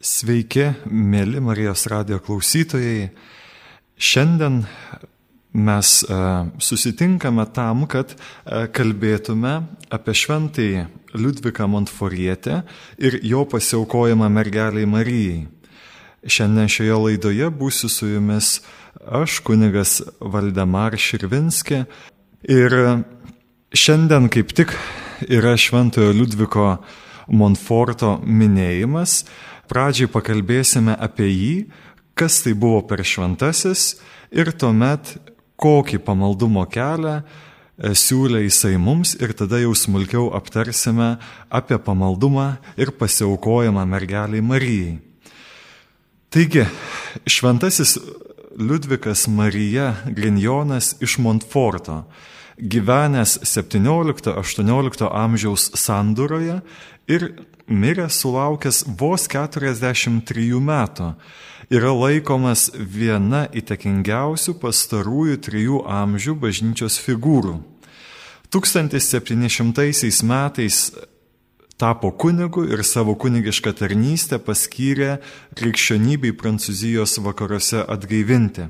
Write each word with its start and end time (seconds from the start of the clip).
Sveiki, 0.00 0.62
mėly 0.88 1.42
Marijos 1.44 1.82
radio 1.92 2.16
klausytojai. 2.24 3.10
Šiandien 4.00 4.62
mes 5.52 5.90
e, 6.08 6.20
susitinkame 6.64 7.44
tam, 7.52 7.82
kad 7.84 8.14
e, 8.16 8.62
kalbėtume 8.72 9.58
apie 9.92 10.14
šventąjį 10.16 10.86
Liudviką 11.20 11.66
Montforietę 11.68 12.62
ir 12.96 13.18
jo 13.28 13.42
pasiaukojimą 13.44 14.30
mergeliai 14.32 14.88
Marijai. 14.88 15.42
Šiandien 16.24 16.72
šioje 16.72 16.96
laidoje 17.02 17.50
būsiu 17.60 17.92
su 17.92 18.08
jumis 18.14 18.54
aš, 19.04 19.42
kunigas 19.44 19.98
Valdemar 20.16 20.96
Širvinski. 20.96 21.82
Ir 22.48 22.78
šiandien 23.76 24.32
kaip 24.32 24.56
tik 24.56 24.72
yra 25.28 25.52
šventojo 25.60 26.16
Liudviko 26.16 26.72
Montforto 27.28 28.16
minėjimas 28.24 29.20
Pradžiai 29.70 30.10
pakalbėsime 30.10 30.96
apie 30.98 31.28
jį, 31.30 31.54
kas 32.18 32.40
tai 32.42 32.56
buvo 32.58 32.80
per 32.90 33.04
šventasis 33.06 34.00
ir 34.34 34.50
tuomet 34.50 35.12
kokį 35.62 36.00
pamaldumo 36.02 36.64
kelią 36.66 37.20
e, 37.20 37.92
siūlė 37.94 38.42
jisai 38.48 38.74
mums 38.82 39.14
ir 39.22 39.30
tada 39.38 39.60
jau 39.62 39.70
smulkiau 39.78 40.32
aptarsime 40.34 41.12
apie 41.46 41.78
pamaldumą 41.86 42.48
ir 42.80 42.90
pasiaukojimą 42.98 43.84
mergeliai 43.92 44.42
Marijai. 44.42 44.98
Taigi, 46.34 46.66
šventasis 47.30 47.94
Liudvikas 48.58 49.28
Marija 49.30 49.92
Grinjonas 50.10 50.96
iš 51.02 51.16
Montforto, 51.22 52.02
gyvenęs 52.58 53.38
17-18 53.46 55.06
amžiaus 55.06 55.70
sandūroje 55.78 56.58
ir 57.10 57.26
miręs 57.70 58.18
sulaukęs 58.20 58.82
vos 58.98 59.28
43 59.30 60.60
metų, 60.60 61.12
yra 61.70 61.92
laikomas 61.94 62.68
viena 62.74 63.46
įtakingiausių 63.54 64.56
pastarųjų 64.60 65.38
trijų 65.46 65.84
amžių 65.86 66.34
bažnyčios 66.42 66.98
figūrų. 67.00 67.60
1700 68.50 70.22
metais 70.26 70.90
tapo 71.78 72.10
kunigu 72.10 72.66
ir 72.66 72.82
savo 72.84 73.14
kunigišką 73.14 73.72
tarnystę 73.78 74.36
paskyrė 74.42 75.20
krikščionybei 75.56 76.34
Prancūzijos 76.36 77.16
vakaruose 77.24 77.86
atgaivinti. 77.86 78.66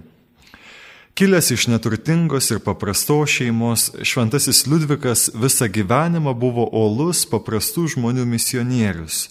Kilęs 1.14 1.50
iš 1.50 1.66
neturtingos 1.68 2.50
ir 2.50 2.62
paprastos 2.64 3.30
šeimos, 3.34 3.90
šventasis 4.02 4.64
Liudvikas 4.66 5.28
visą 5.34 5.68
gyvenimą 5.68 6.32
buvo 6.38 6.64
olus 6.72 7.26
paprastų 7.28 7.88
žmonių 7.96 8.24
misionierius. 8.30 9.28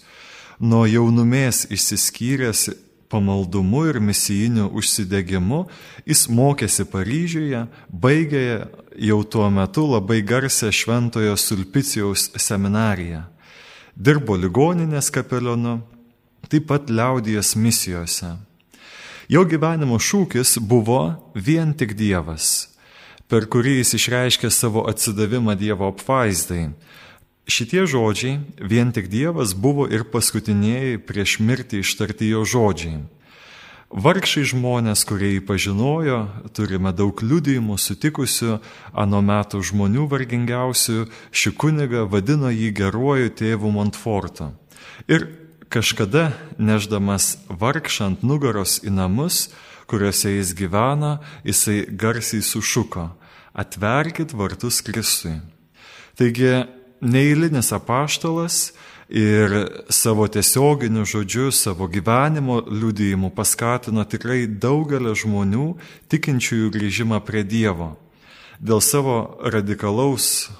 Nuo 0.60 0.84
jaunumės 0.86 1.64
išsiskyręs 1.72 2.68
pamaldumu 3.10 3.86
ir 3.90 3.98
misijiniu 4.00 4.68
užsidegimu, 4.76 5.64
jis 6.06 6.28
mokėsi 6.30 6.86
Paryžiuje, 6.92 7.64
baigė 7.90 8.44
jau 9.08 9.22
tuo 9.24 9.48
metu 9.50 9.86
labai 9.90 10.20
garsę 10.22 10.70
Šventojo 10.70 11.34
Sulpicijaus 11.36 12.28
seminariją. 12.36 13.24
Dirbo 13.96 14.36
ligoninės 14.38 15.10
kapelionu, 15.10 15.80
taip 16.46 16.68
pat 16.70 16.92
liaudijos 16.92 17.56
misijose. 17.58 18.36
Jo 19.30 19.44
gyvenimo 19.46 19.94
šūkis 20.02 20.56
buvo 20.58 21.30
vien 21.38 21.70
tik 21.78 21.92
Dievas, 21.94 22.66
per 23.30 23.44
kurį 23.46 23.76
jis 23.76 23.92
išreiškė 23.94 24.48
savo 24.50 24.82
atsidavimą 24.90 25.54
Dievo 25.54 25.86
apvaizdai. 25.92 26.72
Šitie 27.46 27.84
žodžiai, 27.86 28.40
vien 28.58 28.90
tik 28.90 29.06
Dievas, 29.12 29.52
buvo 29.54 29.86
ir 29.86 30.02
paskutiniai 30.10 30.98
prieš 30.98 31.36
mirtį 31.46 31.84
ištarti 31.84 32.32
jo 32.32 32.42
žodžiai. 32.42 33.04
Vargšai 33.94 34.42
žmonės, 34.50 35.06
kurie 35.06 35.36
jį 35.36 35.44
pažinojo, 35.46 36.18
turime 36.50 36.90
daug 36.90 37.22
liudijimų 37.22 37.78
sutikusių, 37.78 38.58
ano 38.98 39.22
metų 39.22 39.62
žmonių 39.70 40.08
vargingiausių, 40.10 41.06
ši 41.30 41.54
kuniga 41.54 42.02
vadino 42.10 42.50
jį 42.50 42.74
geruoju 42.82 43.30
tėvu 43.38 43.70
Montfortu. 43.78 44.50
Ir 45.06 45.30
kažkada 45.70 46.32
neždamas 46.58 47.38
vargšant 47.48 48.24
nugaros 48.26 48.80
į 48.82 48.90
namus, 48.90 49.48
kuriuose 49.86 50.34
jis 50.34 50.52
gyvena, 50.58 51.18
jisai 51.46 51.86
garsiai 51.86 52.42
sušuko- 52.42 53.10
atverkit 53.62 54.34
vartus 54.34 54.82
Kristui. 54.82 55.40
Taigi 56.18 56.66
neįlinis 57.00 57.72
apaštalas 57.72 58.72
ir 59.08 59.70
savo 59.88 60.26
tiesioginiu 60.28 61.04
žodžiu, 61.04 61.52
savo 61.52 61.88
gyvenimo 61.88 62.62
liudijimu 62.66 63.30
paskatino 63.30 64.04
tikrai 64.04 64.46
daugelį 64.46 65.14
žmonių 65.22 65.76
tikinčiųjų 66.08 66.70
grįžimą 66.70 67.20
prie 67.26 67.42
Dievo. 67.44 67.96
Dėl 68.60 68.82
savo 68.82 69.38
radikalaus 69.42 70.50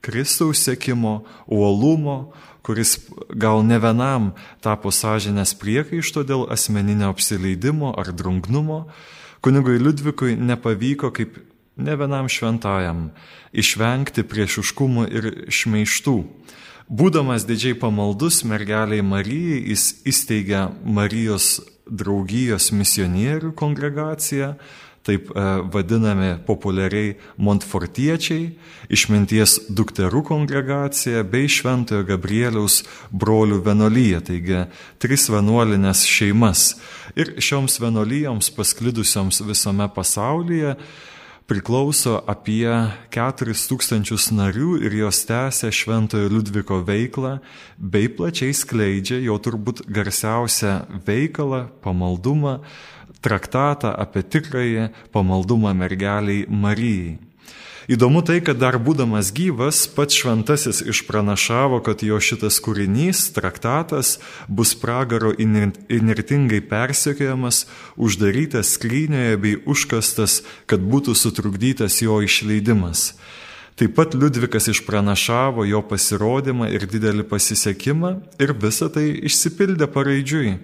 Kristaus 0.00 0.62
sėkimo, 0.64 1.24
uolumo, 1.46 2.32
kuris 2.62 2.98
gal 3.30 3.62
ne 3.66 3.78
vienam 3.82 4.32
tapo 4.64 4.92
sąžinės 4.94 5.54
priekaišto 5.60 6.24
dėl 6.26 6.46
asmeninio 6.52 7.12
apsileidimo 7.12 7.94
ar 7.98 8.12
drungnumo, 8.12 8.86
kunigui 9.44 9.78
Liudvikui 9.78 10.36
nepavyko 10.36 11.12
kaip 11.14 11.38
ne 11.78 11.94
vienam 11.96 12.28
šventajam 12.28 13.08
išvengti 13.52 14.26
priešiškumų 14.26 15.06
ir 15.14 15.30
šmeištų. 15.52 16.18
Būdamas 16.88 17.44
didžiai 17.44 17.76
pamaldus 17.76 18.42
mergeliai 18.48 19.04
Marijai, 19.04 19.60
jis 19.68 19.90
įsteigė 20.08 20.70
Marijos 20.84 21.58
draugijos 21.88 22.70
misionierių 22.72 23.52
kongregaciją, 23.56 24.54
taip 25.08 25.32
e, 25.32 25.46
vadinami 25.72 26.34
populiariai 26.46 27.16
Montfortiečiai, 27.40 28.52
išminties 28.92 29.58
dukterų 29.72 30.22
kongregacija 30.28 31.24
bei 31.26 31.48
Šventojo 31.50 32.04
Gabrieliaus 32.08 32.82
brolių 33.10 33.62
vienolyje, 33.66 34.22
taigi 34.30 34.64
tris 35.02 35.28
vienuolinės 35.32 36.04
šeimas. 36.08 36.70
Ir 37.18 37.36
šioms 37.42 37.80
vienolyjoms 37.82 38.52
pasklidusioms 38.54 39.42
visame 39.48 39.88
pasaulyje 39.94 40.76
priklauso 41.48 42.18
apie 42.28 42.68
4000 43.14 44.34
narių 44.36 44.74
ir 44.84 44.96
jos 45.00 45.22
tęsia 45.28 45.70
Šventojo 45.72 46.28
Liudviko 46.28 46.82
veiklą 46.84 47.38
bei 47.78 48.10
plačiai 48.12 48.52
skleidžia 48.52 49.22
jo 49.24 49.38
turbūt 49.40 49.86
garsiausią 49.88 50.74
veikalą, 51.06 51.64
pamaldumą, 51.84 52.58
traktatą 53.24 53.94
apie 53.96 54.22
tikrąjį 54.22 54.90
pamaldumą 55.14 55.72
mergeliai 55.74 56.44
Marijai. 56.48 57.27
Įdomu 57.88 58.20
tai, 58.20 58.42
kad 58.44 58.58
dar 58.60 58.76
būdamas 58.76 59.30
gyvas, 59.32 59.86
pats 59.88 60.18
šventasis 60.20 60.82
išpranašavo, 60.92 61.78
kad 61.80 62.02
jo 62.04 62.18
šitas 62.20 62.58
kūrinys, 62.60 63.22
traktatas, 63.32 64.18
bus 64.44 64.74
pragaro 64.76 65.30
inertingai 65.32 66.60
persekiojamas, 66.68 67.62
uždarytas 67.96 68.74
skrynioje 68.76 69.38
bei 69.40 69.56
užkastas, 69.64 70.42
kad 70.68 70.84
būtų 70.84 71.16
sutrukdytas 71.16 72.02
jo 72.04 72.20
išleidimas. 72.20 73.14
Taip 73.80 73.96
pat 73.96 74.12
Liudvikas 74.12 74.68
išpranašavo 74.68 75.64
jo 75.64 75.80
pasirodymą 75.88 76.68
ir 76.68 76.84
didelį 76.92 77.24
pasisekimą 77.32 78.12
ir 78.36 78.52
visa 78.52 78.92
tai 78.92 79.06
išsipildė 79.30 79.88
paraidžiui. 79.96 80.58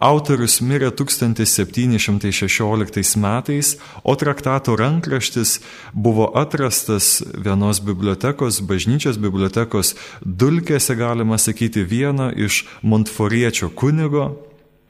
Autorius 0.00 0.62
mirė 0.64 0.88
1716 0.96 3.20
metais, 3.20 3.76
o 4.00 4.16
traktato 4.16 4.72
rankraštis 4.80 5.60
buvo 5.92 6.32
atrastas 6.40 7.20
vienos 7.36 7.84
bibliotekos, 7.84 8.64
bažnyčios 8.64 9.20
bibliotekos 9.20 9.92
dulkėse, 10.24 10.96
galima 10.96 11.36
sakyti, 11.36 11.84
vieno 11.84 12.32
iš 12.32 12.64
Montforiečio 12.80 13.68
kunigo. 13.76 14.40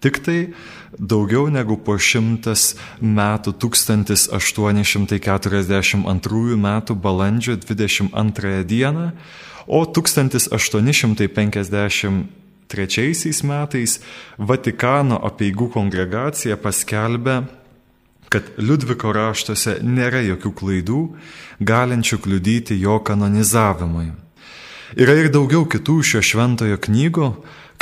Tik 0.01 0.25
tai 0.25 0.55
daugiau 0.95 1.51
negu 1.51 1.77
po 1.77 1.99
šimtas 1.99 2.79
metų 3.03 3.53
1842 3.61 6.57
metų 6.57 6.95
balandžio 6.95 7.57
22 7.59 8.63
dieną, 8.63 9.11
o 9.67 9.85
1850 9.85 12.40
Trečiaisiais 12.71 13.43
metais 13.43 13.99
Vatikano 14.39 15.19
apieigų 15.27 15.71
kongregacija 15.75 16.55
paskelbė, 16.61 17.41
kad 18.31 18.47
Liudviko 18.63 19.11
raštuose 19.11 19.81
nėra 19.83 20.23
jokių 20.23 20.53
klaidų, 20.55 21.01
galinčių 21.67 22.21
kliudyti 22.23 22.79
jo 22.79 23.01
kanonizavimui. 23.03 24.13
Yra 24.95 25.17
ir 25.19 25.31
daugiau 25.35 25.67
kitų 25.71 26.01
šio 26.07 26.23
šventojo 26.23 26.79
knygų, 26.87 27.29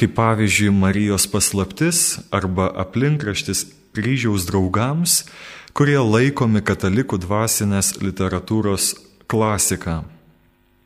kaip 0.00 0.14
pavyzdžiui 0.16 0.72
Marijos 0.72 1.28
paslaptis 1.28 2.18
arba 2.32 2.70
aplinkraštis 2.84 3.66
kryžiaus 3.96 4.44
draugams, 4.48 5.22
kurie 5.76 5.98
laikomi 6.00 6.62
katalikų 6.64 7.20
dvasinės 7.24 7.98
literatūros 8.00 8.94
klasika. 9.28 10.02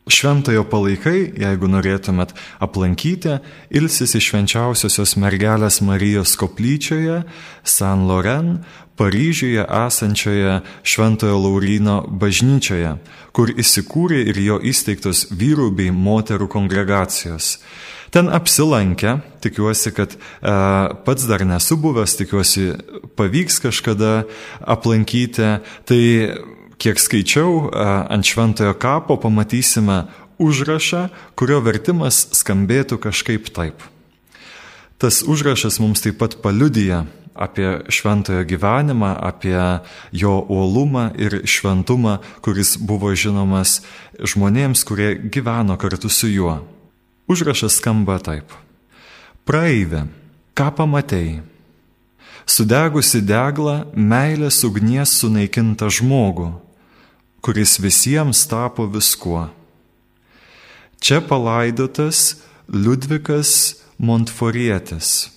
Šventojo 0.03 0.65
palaikai, 0.67 1.31
jeigu 1.39 1.69
norėtumėt 1.71 2.33
aplankyti, 2.63 3.37
ilsisi 3.71 4.19
švenčiausiosios 4.19 5.15
mergelės 5.15 5.79
Marijos 5.85 6.35
koplyčioje, 6.39 7.21
San 7.63 8.03
Loren, 8.09 8.57
Paryžiuje 8.99 9.63
esančioje 9.63 10.59
Šventojo 10.85 11.39
Laurino 11.41 11.95
bažnyčioje, 12.05 12.91
kur 13.33 13.49
įsikūrė 13.49 14.19
ir 14.29 14.37
jo 14.43 14.59
įsteigtos 14.61 15.25
vyrų 15.33 15.71
bei 15.73 15.89
moterų 15.89 16.45
kongregacijos. 16.51 17.55
Ten 18.13 18.29
apsilankę, 18.29 19.15
tikiuosi, 19.41 19.89
kad 19.97 20.13
e, 20.13 20.19
pats 21.07 21.25
dar 21.25 21.41
nesu 21.49 21.79
buvęs, 21.81 22.13
tikiuosi 22.19 22.67
pavyks 23.17 23.57
kažkada 23.63 24.27
aplankyti, 24.61 25.55
tai 25.89 26.03
Kiek 26.81 26.99
skaičiau, 26.99 27.69
ant 27.73 28.25
šventojo 28.25 28.73
kapo 28.79 29.17
pamatysime 29.21 30.03
užrašą, 30.41 31.07
kurio 31.37 31.61
vertimas 31.63 32.27
skambėtų 32.35 32.99
kažkaip 33.03 33.49
taip. 33.53 33.83
Tas 34.97 35.21
užrašas 35.27 35.79
mums 35.83 36.03
taip 36.03 36.17
pat 36.21 36.39
paliudyja 36.43 37.03
apie 37.33 37.81
šventojo 37.89 38.45
gyvenimą, 38.45 39.15
apie 39.17 39.57
jo 40.13 40.37
uolumą 40.47 41.09
ir 41.17 41.41
šventumą, 41.49 42.19
kuris 42.45 42.77
buvo 42.77 43.13
žinomas 43.17 43.81
žmonėms, 44.21 44.85
kurie 44.85 45.15
gyveno 45.17 45.77
kartu 45.81 46.09
su 46.09 46.29
juo. 46.29 46.59
Užrašas 47.27 47.79
skamba 47.79 48.19
taip. 48.21 48.53
Praeivė, 49.47 50.05
ką 50.55 50.69
pamatėjai? 50.77 51.41
Sudegusi 52.45 53.21
deglą, 53.23 53.85
meilės 53.95 54.63
ugnies 54.67 55.13
sunaikintą 55.19 55.87
žmogų, 55.87 56.49
kuris 57.43 57.77
visiems 57.79 58.43
tapo 58.51 58.85
viskuo. 58.87 59.47
Čia 61.03 61.21
palaidotas 61.23 62.41
Liudvikas 62.67 63.79
Montforietis. 63.97 65.31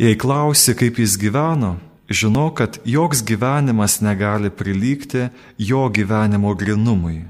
Jei 0.00 0.16
klausi, 0.16 0.72
kaip 0.76 0.96
jis 1.00 1.18
gyveno, 1.20 1.76
žinau, 2.08 2.48
kad 2.56 2.80
joks 2.84 3.20
gyvenimas 3.24 4.00
negali 4.00 4.50
prilygti 4.50 5.28
jo 5.58 5.88
gyvenimo 5.92 6.54
grinumui. 6.56 7.24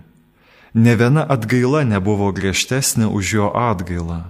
Ne 0.74 0.94
viena 0.94 1.26
atgaila 1.26 1.82
nebuvo 1.82 2.30
griežtesnė 2.30 3.10
už 3.10 3.34
jo 3.34 3.50
atgailą. 3.50 4.22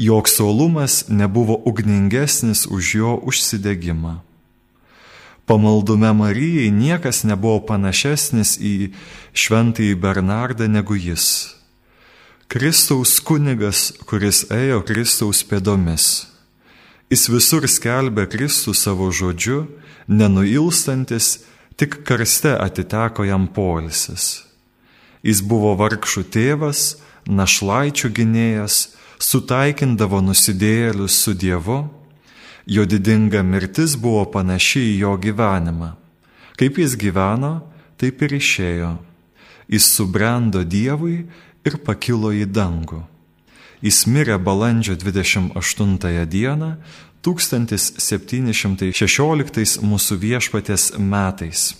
Joks 0.00 0.36
saulumas 0.40 1.04
nebuvo 1.08 1.60
ugningesnis 1.68 2.64
už 2.66 2.94
jo 2.94 3.20
užsidegimą. 3.20 4.24
Pamaldume 5.44 6.12
Marijai 6.12 6.70
niekas 6.72 7.20
nebuvo 7.28 7.60
panašesnis 7.68 8.56
į 8.56 8.94
šventąjį 9.36 9.98
Bernardą 10.00 10.68
negu 10.72 10.96
jis. 10.96 11.52
Kristaus 12.48 13.18
kunigas, 13.20 13.90
kuris 14.08 14.46
ėjo 14.48 14.80
Kristaus 14.88 15.42
pėdomis. 15.44 16.06
Jis 17.12 17.26
visur 17.28 17.66
skelbė 17.68 18.24
Kristų 18.32 18.72
savo 18.72 19.10
žodžiu, 19.12 19.66
nenuilstantis, 20.08 21.42
tik 21.76 21.98
karste 22.08 22.54
atiteko 22.56 23.28
jam 23.28 23.44
polisis. 23.52 24.46
Jis 25.20 25.44
buvo 25.44 25.74
vargšų 25.76 26.24
tėvas, 26.32 26.96
našlaičių 27.28 28.08
gynėjas, 28.16 28.78
sutaikindavo 29.20 30.22
nusidėjėlius 30.24 31.22
su 31.22 31.36
Dievu 31.36 31.82
Jo 32.70 32.84
didinga 32.84 33.42
mirtis 33.42 33.96
buvo 33.98 34.24
panaši 34.30 34.80
į 34.92 34.98
jo 35.00 35.16
gyvenimą. 35.18 35.96
Kaip 36.60 36.76
jis 36.78 36.94
gyveno, 37.00 37.62
taip 37.98 38.22
ir 38.22 38.30
išėjo. 38.36 38.90
Jis 39.70 39.84
subrendo 39.96 40.62
Dievui 40.62 41.26
ir 41.66 41.76
pakilo 41.86 42.30
į 42.30 42.46
dangų. 42.46 43.02
Jis 43.82 44.06
mirė 44.06 44.38
balandžio 44.38 44.94
28 45.00 46.26
dieną 46.30 46.76
1716 47.24 49.80
mūsų 49.80 50.16
viešpatės 50.20 50.92
metais, 50.98 51.74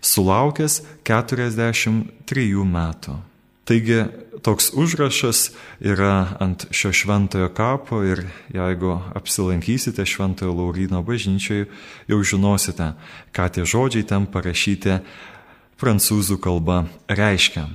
sulaukęs 0.00 0.82
43 1.02 2.64
metų. 2.76 3.29
Taigi 3.70 4.02
toks 4.42 4.72
užrašas 4.74 5.52
yra 5.78 6.26
ant 6.42 6.64
šio 6.74 6.90
šventojo 6.92 7.48
kapo 7.54 8.00
ir 8.02 8.24
jeigu 8.50 8.96
apsilankysite 9.14 10.06
šventojo 10.06 10.52
Laurino 10.52 11.02
bažnyčioje, 11.06 11.68
jau 12.10 12.18
žinosite, 12.22 12.88
ką 13.30 13.46
tie 13.54 13.62
žodžiai 13.62 14.08
ten 14.10 14.26
parašyti 14.26 14.96
prancūzų 15.78 16.40
kalba 16.42 16.80
reiškia. 17.06 17.68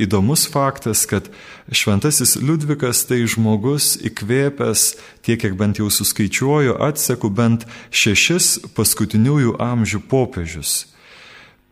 Įdomus 0.00 0.46
faktas, 0.48 1.04
kad 1.04 1.28
šventasis 1.68 2.38
Liudvikas 2.40 3.04
tai 3.04 3.20
žmogus 3.28 3.98
įkvėpęs, 4.00 4.86
tiek 5.20 5.44
kiek 5.44 5.60
bent 5.60 5.82
jau 5.82 5.92
suskaičiuoju, 5.92 6.80
atseku 6.88 7.28
bent 7.28 7.68
šešis 7.92 8.72
paskutiniųjų 8.72 9.58
amžių 9.60 10.06
popiežius. 10.08 10.86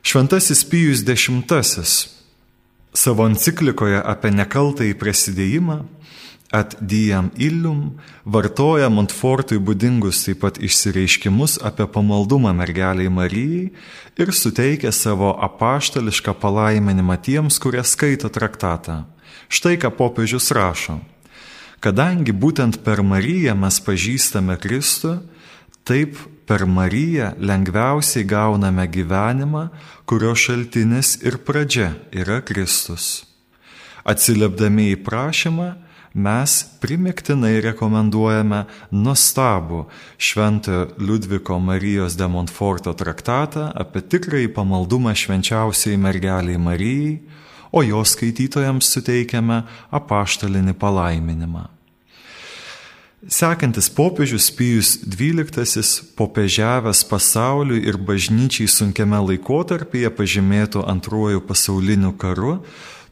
Šventasis 0.00 0.64
Pijus 0.64 1.04
X 1.04 2.08
savo 2.96 3.26
enciklikoje 3.28 4.00
apie 4.00 4.32
nekaltąjį 4.32 4.96
prasidėjimą 4.96 5.82
At 6.48 6.78
diem 6.80 7.28
illum 7.36 7.98
vartoja 8.24 8.88
Montfortui 8.88 9.58
būdingus 9.60 10.22
taip 10.24 10.40
pat 10.46 10.56
išsireiškimus 10.56 11.58
apie 11.60 11.84
pamaldumą 11.92 12.54
mergeliai 12.56 13.12
Marijai 13.12 13.66
ir 14.16 14.32
suteikia 14.32 14.88
savo 14.96 15.34
apaštališką 15.44 16.32
palaiminimą 16.40 17.18
tiems, 17.20 17.60
kurie 17.60 17.84
skaito 17.84 18.32
traktatą. 18.32 19.04
Štai 19.52 19.76
ką 19.76 19.92
popiežius 19.92 20.48
rašo. 20.56 20.96
Kadangi 21.84 22.32
būtent 22.32 22.80
per 22.80 23.04
Mariją 23.04 23.52
mes 23.54 23.76
pažįstame 23.84 24.56
Kristų, 24.58 25.18
taip 25.84 26.16
per 26.48 26.64
Mariją 26.64 27.34
lengviausiai 27.38 28.24
gauname 28.24 28.86
gyvenimą, 28.88 29.68
kurio 30.08 30.32
šaltinis 30.32 31.18
ir 31.22 31.36
pradžia 31.44 31.92
yra 32.10 32.40
Kristus. 32.40 33.28
Atsiliepdami 34.08 34.88
į 34.94 35.02
prašymą, 35.04 35.68
mes 36.14 36.54
primiktinai 36.82 37.58
rekomenduojame 37.64 38.64
nuostabų 38.92 39.84
Šventojo 40.18 40.88
Liudviko 40.98 41.58
Marijos 41.60 42.16
de 42.18 42.28
Montforto 42.28 42.94
traktatą 42.96 43.68
apie 43.74 44.02
tikrąjį 44.02 44.52
pamaldumą 44.56 45.14
švenčiausiai 45.16 45.98
mergeliai 46.00 46.58
Marijai, 46.58 47.18
o 47.72 47.82
jo 47.84 48.04
skaitytojams 48.04 48.88
suteikiame 48.94 49.62
apaštalinį 49.92 50.72
palaiminimą. 50.80 51.68
Sekantis 53.26 53.88
popiežius 53.90 54.46
Pijus 54.54 54.92
XII, 55.02 55.82
popiežiavęs 56.14 57.00
pasauliui 57.10 57.82
ir 57.90 57.98
bažnyčiai 57.98 58.70
sunkiame 58.70 59.18
laikotarpyje 59.18 60.12
pažymėtų 60.14 60.84
antruoju 60.86 61.42
pasauliniu 61.42 62.12
karu, 62.14 62.60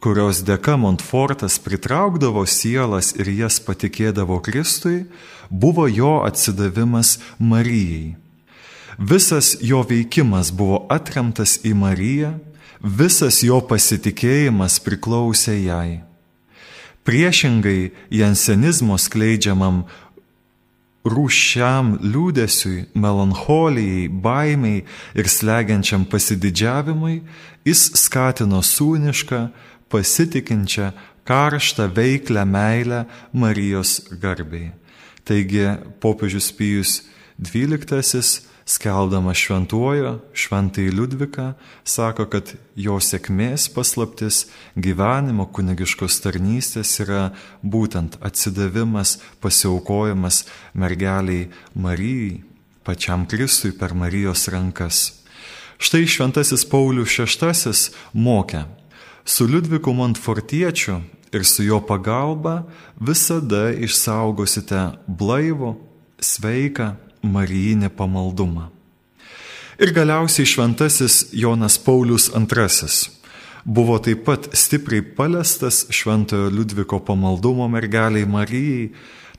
kurios 0.00 0.42
dėka 0.44 0.76
Montfortas 0.80 1.58
pritraukdavo 1.60 2.46
sielas 2.48 3.12
ir 3.16 3.28
jas 3.36 3.60
patikėdavo 3.64 4.40
Kristui, 4.44 5.04
buvo 5.50 5.86
jo 5.88 6.24
atsidavimas 6.24 7.18
Marijai. 7.38 8.16
Visas 9.00 9.56
jo 9.60 9.80
veikimas 9.80 10.50
buvo 10.52 10.82
atremtas 10.92 11.54
į 11.64 11.72
Mariją, 11.72 12.34
visas 12.84 13.38
jo 13.40 13.56
pasitikėjimas 13.64 14.76
priklausė 14.84 15.54
jai. 15.56 16.02
Priešingai 17.08 17.94
jansenizmo 18.12 18.98
skleidžiamam 19.00 19.86
rūšiam 21.08 21.94
liūdėsiui, 22.04 22.90
melancholijai, 22.92 24.10
baimiai 24.12 24.82
ir 25.16 25.32
slegiančiam 25.32 26.04
pasididžiavimui, 26.04 27.22
jis 27.64 27.86
skatino 28.02 28.60
sūnišką, 28.60 29.40
pasitikinčią, 29.88 30.90
karštą, 31.24 31.88
veiklę 31.96 32.44
meilę 32.44 33.00
Marijos 33.32 33.96
garbiai. 34.20 34.74
Taigi 35.24 35.64
popiežius 36.04 36.52
Pijus 36.52 37.00
XII 37.40 38.49
skeldamas 38.70 39.36
šventuoju, 39.36 40.18
šventai 40.32 40.90
Liudvika, 40.94 41.54
sako, 41.84 42.26
kad 42.30 42.52
jo 42.78 43.00
sėkmės 43.02 43.66
paslaptis 43.74 44.44
gyvenimo 44.78 45.48
kunigiškos 45.50 46.20
tarnystės 46.22 46.92
yra 47.02 47.30
būtent 47.66 48.20
atsidavimas, 48.22 49.16
pasiaukojimas 49.42 50.44
mergeliai 50.78 51.48
Marijai, 51.74 52.44
pačiam 52.86 53.26
Kristui 53.26 53.74
per 53.74 53.94
Marijos 53.94 54.46
rankas. 54.54 55.02
Štai 55.80 56.04
šventasis 56.06 56.62
Paulius 56.68 57.18
VI 57.18 57.74
mokė, 58.14 58.66
su 59.24 59.50
Liudviku 59.50 59.96
Montfortiečiu 59.96 61.00
ir 61.34 61.46
su 61.46 61.66
jo 61.66 61.82
pagalba 61.82 62.60
visada 63.00 63.70
išsaugosite 63.74 64.90
blaivų, 65.08 65.74
sveiką, 66.20 66.92
marijinį 67.22 67.90
pamaldumą. 67.96 68.68
Ir 69.80 69.94
galiausiai 69.96 70.48
šventasis 70.48 71.30
Jonas 71.32 71.78
Paulius 71.80 72.28
II 72.36 72.50
buvo 73.64 73.98
taip 73.98 74.24
pat 74.24 74.48
stipriai 74.52 75.02
paliestas 75.16 75.86
šventojo 75.90 76.50
Liudviko 76.50 76.98
pamaldumo 77.04 77.68
mergeliai 77.68 78.26
Marijai, 78.26 78.90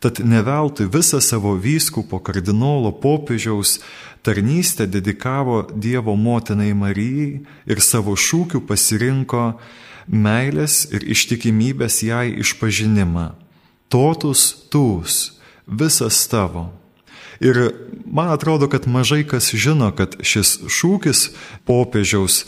tad 0.02 0.22
neveltui 0.26 0.90
visą 0.90 1.22
savo 1.22 1.54
vyskupo 1.54 2.20
kardinolo 2.20 2.92
popiežiaus 2.92 3.80
tarnystę 4.26 4.88
dedikavo 4.88 5.68
Dievo 5.76 6.16
motinai 6.16 6.74
Marijai 6.74 7.42
ir 7.66 7.82
savo 7.82 8.18
šūkių 8.18 8.66
pasirinko 8.66 9.46
meilės 10.08 10.88
ir 10.90 11.06
ištikimybės 11.06 12.02
jai 12.06 12.34
išpažinimą. 12.42 13.32
Totus 13.90 14.56
tūs, 14.74 15.38
visas 15.68 16.26
tavo. 16.32 16.81
Ir 17.41 17.71
man 18.05 18.29
atrodo, 18.29 18.67
kad 18.69 18.88
mažai 18.88 19.24
kas 19.25 19.50
žino, 19.57 19.88
kad 19.98 20.13
šis 20.21 20.60
šūkis 20.69 21.24
popiežiaus 21.65 22.43
e, 22.43 22.45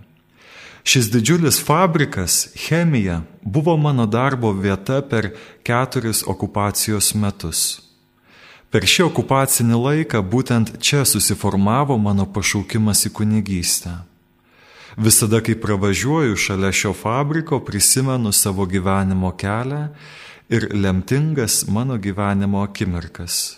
Šis 0.85 1.09
didžiulis 1.13 1.57
fabrikas, 1.65 2.47
chemija, 2.55 3.21
buvo 3.41 3.77
mano 3.77 4.05
darbo 4.05 4.51
vieta 4.51 5.01
per 5.01 5.31
keturis 5.63 6.23
okupacijos 6.27 7.13
metus. 7.13 7.61
Per 8.69 8.85
šį 8.85 9.07
okupacinį 9.07 9.77
laiką 9.81 10.21
būtent 10.25 10.75
čia 10.81 11.05
susiformavo 11.05 11.97
mano 11.97 12.25
pašaukimas 12.25 13.05
į 13.09 13.13
kunigystę. 13.17 13.93
Visada, 14.97 15.41
kai 15.41 15.55
pravažiuoju 15.59 16.35
šalia 16.35 16.71
šio 16.71 16.93
fabriko, 16.93 17.59
prisimenu 17.59 18.31
savo 18.31 18.65
gyvenimo 18.65 19.31
kelią 19.37 19.87
ir 20.49 20.69
lemtingas 20.73 21.65
mano 21.67 21.97
gyvenimo 21.97 22.63
akimirkas. 22.63 23.57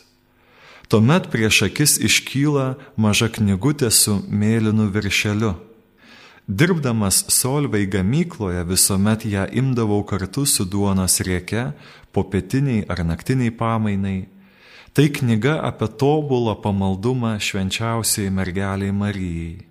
Tuomet 0.87 1.27
prieš 1.31 1.61
akis 1.67 1.97
iškyla 1.99 2.75
maža 2.95 3.27
knygutė 3.27 3.91
su 3.91 4.21
mėlynu 4.29 4.87
viršeliu. 4.95 5.53
Dirbdamas 6.47 7.25
Solvei 7.27 7.85
gamykloje 7.91 8.63
visuomet 8.63 9.25
ją 9.27 9.43
imdavau 9.51 10.05
kartu 10.07 10.45
su 10.45 10.65
duonos 10.65 11.19
rieke, 11.19 11.71
popietiniai 12.15 12.85
ar 12.87 13.03
naktiniai 13.03 13.51
pamainai. 13.51 14.29
Tai 14.95 15.09
knyga 15.19 15.59
apie 15.69 15.91
tobulą 16.01 16.55
pamaldumą 16.63 17.35
švenčiausiai 17.37 18.31
mergeliai 18.31 18.95
Marijai. 18.95 19.67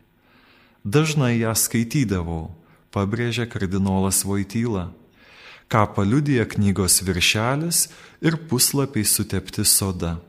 Dažnai 0.87 1.41
ją 1.41 1.51
skaitydavau, 1.59 2.53
pabrėžė 2.95 3.49
kardinolas 3.51 4.21
Vojtyla, 4.23 4.93
ką 5.67 5.81
paliudija 5.97 6.45
knygos 6.47 7.01
viršelis 7.03 7.89
ir 8.23 8.37
puslapiai 8.47 9.03
sutepti 9.03 9.65
soda. 9.67 10.21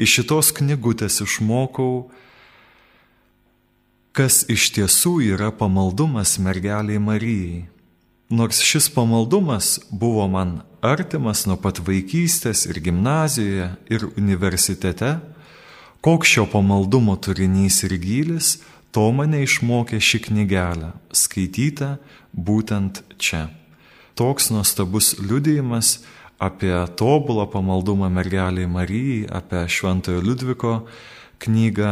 Iš 0.00 0.14
šitos 0.16 0.54
knygutės 0.56 1.20
išmokau, 1.20 2.08
kas 4.16 4.46
iš 4.48 4.70
tiesų 4.72 5.18
yra 5.36 5.50
pamaldumas 5.52 6.38
mergeliai 6.40 6.96
Marijai. 6.96 7.66
Nors 8.32 8.62
šis 8.64 8.88
pamaldumas 8.88 9.74
buvo 9.92 10.24
man 10.32 10.62
artimas 10.80 11.44
nuo 11.44 11.58
pat 11.60 11.82
vaikystės 11.84 12.64
ir 12.70 12.80
gimnazijoje, 12.80 13.68
ir 13.92 14.08
universitete, 14.16 15.18
koks 16.00 16.32
šio 16.32 16.46
pamaldumo 16.48 17.18
turinys 17.20 17.82
ir 17.84 17.98
gylis, 18.00 18.56
To 18.96 19.10
mane 19.12 19.42
išmokė 19.44 19.98
ši 20.00 20.22
knygelė, 20.24 20.94
skaityta 21.12 21.98
būtent 22.32 23.02
čia. 23.20 23.50
Toks 24.16 24.48
nuostabus 24.48 25.18
liudijimas 25.20 25.98
apie 26.40 26.72
tobulą 26.96 27.44
pamaldumą 27.52 28.08
mergeliai 28.08 28.64
Marijai, 28.64 29.26
apie 29.28 29.66
Šventojo 29.68 30.22
Liudviko 30.24 30.72
knygą 31.44 31.90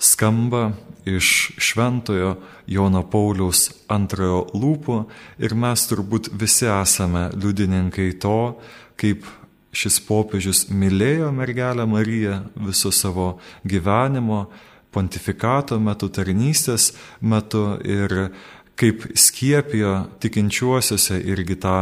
skamba 0.00 0.70
iš 1.04 1.52
šventojo 1.60 2.38
Jono 2.66 3.02
Pauliaus 3.04 3.66
antrojo 3.92 4.46
lūpų 4.56 4.96
ir 5.44 5.54
mes 5.60 5.84
turbūt 5.90 6.30
visi 6.32 6.70
esame 6.72 7.26
liudininkai 7.36 8.14
to, 8.20 8.56
kaip 8.96 9.28
šis 9.76 10.00
popiežius 10.08 10.64
mylėjo 10.72 11.28
mergelę 11.36 11.84
Mariją 11.84 12.38
viso 12.64 12.88
savo 12.88 13.34
gyvenimo, 13.68 14.46
pontifikato 14.94 15.78
metu, 15.82 16.08
tarnystės 16.08 16.92
metu 17.20 17.76
ir 17.84 18.30
kaip 18.76 19.06
skiepijo 19.16 20.06
tikinčiuosiuose 20.20 21.20
irgi 21.24 21.56
tą 21.60 21.76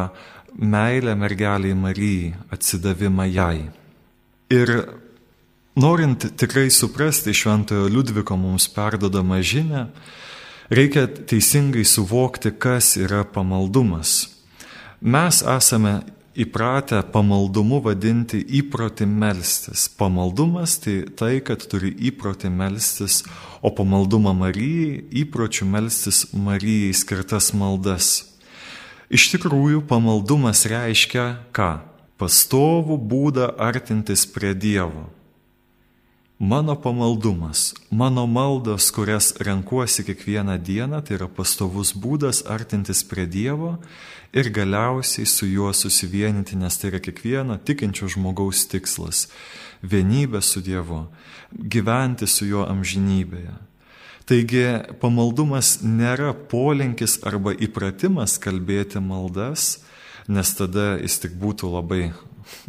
meilę 0.54 1.14
mergeliai 1.18 1.74
Marijai, 1.74 2.34
atsidavimą 2.54 3.26
jai. 3.30 3.64
Ir 4.54 4.70
Norint 5.74 6.28
tikrai 6.38 6.70
suprasti 6.70 7.34
šventojo 7.34 7.88
Liudviko 7.90 8.36
mums 8.38 8.68
perdodamą 8.70 9.40
žinę, 9.42 9.88
reikia 10.70 11.08
teisingai 11.08 11.82
suvokti, 11.84 12.52
kas 12.54 12.94
yra 12.96 13.24
pamaldumas. 13.26 14.28
Mes 15.02 15.42
esame 15.42 15.96
įpratę 16.34 17.00
pamaldumu 17.14 17.80
vadinti 17.84 18.40
įprotį 18.60 19.06
melstis. 19.06 19.86
Pamaldumas 19.98 20.76
tai 20.82 20.96
tai, 21.18 21.38
kad 21.44 21.62
turi 21.70 21.92
įprotį 22.10 22.50
melstis, 22.50 23.22
o 23.64 23.70
pamaldumą 23.70 24.34
Marijai 24.36 25.00
įpročių 25.24 25.68
melstis 25.70 26.24
Marijai 26.34 26.92
skirtas 26.94 27.52
maldas. 27.56 28.12
Iš 29.14 29.30
tikrųjų, 29.34 29.84
pamaldumas 29.88 30.64
reiškia 30.70 31.26
ką? 31.54 31.72
Pastovų 32.18 32.96
būdą 32.98 33.50
artintis 33.58 34.22
prie 34.30 34.54
Dievo. 34.54 35.08
Mano 36.38 36.74
pamaldumas, 36.74 37.74
mano 37.90 38.26
maldos, 38.26 38.90
kurias 38.90 39.34
renkuosi 39.38 40.02
kiekvieną 40.02 40.58
dieną, 40.58 40.98
tai 41.06 41.14
yra 41.14 41.28
pastovus 41.30 41.92
būdas 41.94 42.42
artintis 42.50 43.04
prie 43.06 43.22
Dievo 43.30 43.76
ir 44.34 44.50
galiausiai 44.50 45.30
su 45.30 45.46
juo 45.46 45.70
susivienyti, 45.70 46.58
nes 46.58 46.74
tai 46.74 46.90
yra 46.90 46.98
kiekvieno 46.98 47.54
tikinčio 47.62 48.10
žmogaus 48.10 48.66
tikslas- 48.66 49.28
vienybė 49.92 50.42
su 50.42 50.60
Dievu, 50.60 51.06
gyventi 51.54 52.26
su 52.26 52.50
juo 52.50 52.66
amžinybėje. 52.66 53.54
Taigi 54.26 54.66
pamaldumas 54.98 55.84
nėra 55.86 56.34
polinkis 56.34 57.20
arba 57.22 57.54
įpratimas 57.54 58.40
kalbėti 58.42 58.98
maldas, 58.98 59.78
nes 60.26 60.54
tada 60.54 60.98
jis 60.98 61.18
tik 61.18 61.38
būtų 61.38 61.70
labai 61.70 62.12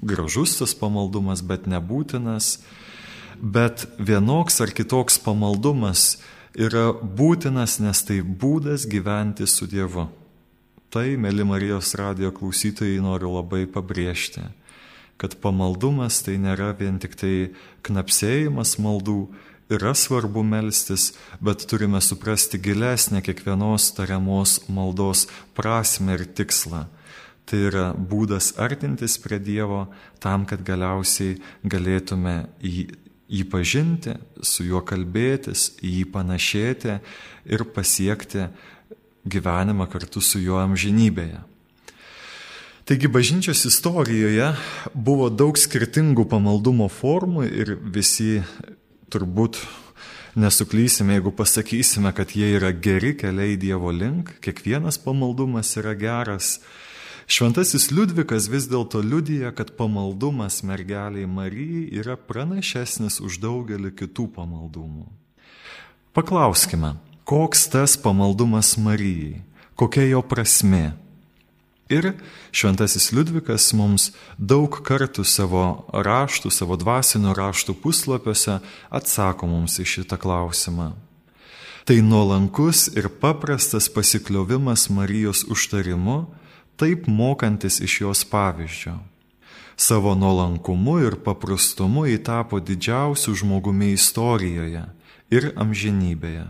gražus 0.04 0.60
tas 0.60 0.76
pamaldumas, 0.76 1.42
bet 1.42 1.66
nebūtinas 1.66 2.60
bet 3.42 3.88
vienoks 4.00 4.62
ar 4.62 4.72
kitoks 4.76 5.20
pamaldumas 5.24 6.18
yra 6.56 6.92
būtinas, 6.94 7.80
nes 7.84 8.04
tai 8.08 8.22
būdas 8.22 8.88
gyventi 8.88 9.48
su 9.48 9.68
Dievu. 9.68 10.08
Tai, 10.90 11.08
mėly 11.20 11.44
Marijos 11.44 11.92
radio 12.00 12.32
klausytojai, 12.32 13.02
noriu 13.04 13.34
labai 13.36 13.66
pabrėžti, 13.68 14.46
kad 15.20 15.36
pamaldumas 15.44 16.22
tai 16.24 16.38
nėra 16.40 16.72
vien 16.80 17.02
tik 17.04 17.18
tai 17.20 17.34
knapsėjimas 17.84 18.78
maldų, 18.80 19.26
yra 19.68 19.92
svarbu 19.98 20.44
melstis, 20.48 21.14
bet 21.44 21.66
turime 21.68 22.00
suprasti 22.02 22.62
gilesnę 22.62 23.24
kiekvienos 23.26 23.90
tariamos 23.98 24.62
maldos 24.70 25.26
prasme 25.58 26.16
ir 26.16 26.28
tikslą. 26.38 26.86
Tai 27.46 27.60
yra 27.62 27.86
būdas 27.94 28.54
artintis 28.58 29.20
prie 29.22 29.38
Dievo 29.38 29.86
tam, 30.24 30.48
kad 30.50 30.64
galiausiai 30.66 31.38
galėtume 31.62 32.46
į 32.64 32.88
jį 33.32 33.44
pažinti, 33.50 34.16
su 34.46 34.66
juo 34.66 34.82
kalbėtis, 34.86 35.74
jį 35.82 36.06
panašėti 36.14 37.00
ir 37.50 37.66
pasiekti 37.76 38.50
gyvenimą 39.26 39.88
kartu 39.90 40.22
su 40.22 40.42
juo 40.42 40.60
amžinybėje. 40.62 41.42
Taigi 42.86 43.10
bažnyčios 43.10 43.64
istorijoje 43.66 44.52
buvo 44.94 45.32
daug 45.34 45.58
skirtingų 45.58 46.28
pamaldumo 46.30 46.86
formų 46.86 47.48
ir 47.50 47.72
visi 47.82 48.44
turbūt 49.10 49.58
nesuklysime, 50.38 51.16
jeigu 51.18 51.32
pasakysime, 51.34 52.12
kad 52.14 52.36
jie 52.38 52.52
yra 52.60 52.70
geri 52.70 53.16
keliai 53.18 53.58
Dievo 53.58 53.90
link, 53.90 54.36
kiekvienas 54.44 55.00
pamaldumas 55.02 55.74
yra 55.82 55.96
geras 55.98 56.60
Šventasis 57.26 57.90
Liudvikas 57.90 58.46
vis 58.54 58.68
dėlto 58.70 59.02
liudija, 59.02 59.50
kad 59.56 59.74
pamaldumas 59.78 60.62
mergeliai 60.62 61.26
Marijai 61.26 61.88
yra 61.98 62.20
pranašesnis 62.22 63.18
už 63.18 63.40
daugelį 63.42 63.96
kitų 63.98 64.28
pamaldumų. 64.36 65.08
Paklauskime, 66.14 66.94
koks 67.26 67.66
tas 67.74 67.98
pamaldumas 67.98 68.76
Marijai, 68.78 69.42
kokia 69.74 70.06
jo 70.12 70.22
prasme. 70.22 70.94
Ir 71.90 72.14
Šventasis 72.54 73.12
Liudvikas 73.14 73.68
mums 73.78 74.12
daug 74.38 74.78
kartų 74.86 75.26
savo 75.26 75.66
raštų, 75.94 76.54
savo 76.54 76.78
dvasinio 76.82 77.34
raštų 77.38 77.76
puslapiuose 77.82 78.60
atsako 78.90 79.50
mums 79.50 79.78
į 79.82 79.86
šitą 79.86 80.18
klausimą. 80.22 80.94
Tai 81.86 82.00
nuolankus 82.02 82.88
ir 82.98 83.10
paprastas 83.22 83.90
pasikliovimas 83.94 84.88
Marijos 84.90 85.44
užtarimu, 85.46 86.24
taip 86.78 87.08
mokantis 87.08 87.80
iš 87.80 88.02
jos 88.02 88.24
pavyzdžio. 88.30 88.98
Savo 89.76 90.16
nuolankumu 90.16 91.00
ir 91.04 91.18
paprastumu 91.24 92.06
įtapo 92.08 92.62
didžiausių 92.64 93.34
žmogumi 93.42 93.92
istorijoje 93.96 94.86
ir 95.32 95.52
amžinybėje. 95.60 96.46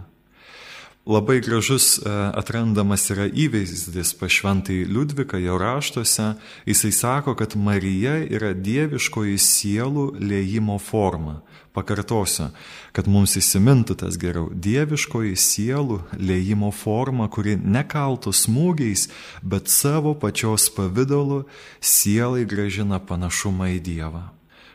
Labai 1.06 1.38
gražus 1.39 2.00
e, 2.00 2.10
atrandamas 2.10 3.04
yra 3.13 3.28
įvaizdis 3.30 4.15
pašventai 4.18 4.80
Liudvika 4.89 5.38
jo 5.38 5.60
raštuose. 5.62 6.32
Jisai 6.65 6.91
sako, 6.91 7.36
kad 7.38 7.54
Marija 7.54 8.15
yra 8.26 8.56
dieviškoji 8.58 9.38
sielų 9.38 10.08
lėjimo 10.18 10.80
forma. 10.82 11.44
Pakartosiu, 11.78 12.48
kad 12.96 13.06
mums 13.06 13.36
įsimintų 13.38 14.00
tas 14.02 14.18
geriau. 14.18 14.50
Dieviškoji 14.50 15.38
sielų 15.38 16.00
lėjimo 16.18 16.72
forma, 16.74 17.30
kuri 17.30 17.54
nekaltų 17.60 18.34
smūgiais, 18.34 19.06
bet 19.46 19.70
savo 19.70 20.15
pačios 20.18 20.72
pavydalu 20.74 21.44
sielai 21.86 22.48
gražina 22.50 22.98
panašumą 22.98 23.76
į 23.76 23.82
Dievą. 23.91 24.24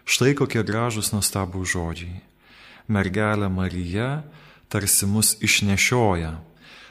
Štai 0.07 0.37
kokie 0.38 0.62
gražus 0.62 1.11
nuostabų 1.11 1.66
žodžiai. 1.66 2.21
Mergelė 2.87 3.51
Marija 3.51 4.21
tarsi 4.70 5.06
mus 5.06 5.35
išnešioja, 5.42 6.35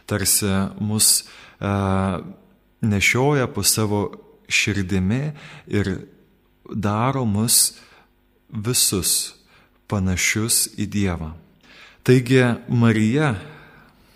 tarsi 0.05 0.51
mus 0.79 1.23
e, 1.23 1.73
nešioja 2.81 3.47
po 3.47 3.63
savo 3.63 4.01
širdimi 4.47 5.31
ir 5.67 5.93
daro 6.69 7.25
mus 7.25 7.73
visus 8.49 9.33
panašius 9.87 10.67
į 10.77 10.85
Dievą. 10.89 11.31
Taigi 12.03 12.43
Marija 12.69 13.33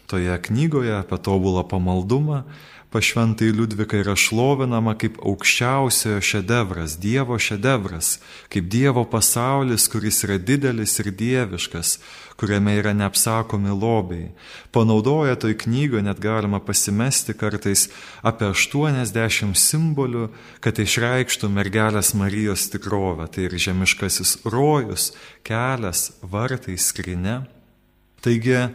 toje 0.08 0.38
knygoje 0.48 0.96
apie 1.00 1.18
tobulą 1.18 1.64
pamaldumą 1.68 2.44
pašventai 2.94 3.50
Liudvika 3.50 3.98
yra 3.98 4.14
šlovinama 4.14 4.94
kaip 5.02 5.16
aukščiausiojo 5.26 6.22
šedevras, 6.22 6.94
Dievo 7.02 7.40
šedevras, 7.42 8.20
kaip 8.54 8.68
Dievo 8.70 9.02
pasaulis, 9.10 9.88
kuris 9.90 10.22
yra 10.28 10.38
didelis 10.38 10.94
ir 11.02 11.10
dieviškas, 11.22 11.96
kuriame 12.38 12.76
yra 12.78 12.94
neapsakomi 12.94 13.74
lobiai. 13.74 14.28
Panaudoja 14.76 15.40
toj 15.42 15.56
knygoje 15.66 16.06
net 16.06 16.22
galima 16.22 16.60
pasimesti 16.62 17.34
kartais 17.34 17.88
apie 18.22 18.52
80 18.54 19.58
simbolių, 19.58 20.28
kad 20.62 20.78
išreikštų 20.78 21.50
mergelės 21.50 22.14
Marijos 22.18 22.68
tikrovę. 22.76 23.26
Tai 23.34 23.48
ir 23.48 23.58
žemiškasis 23.58 24.44
rojus, 24.46 25.16
kelias, 25.42 26.12
vartai, 26.22 26.78
skrinė. 26.78 27.42
Taigi, 28.24 28.70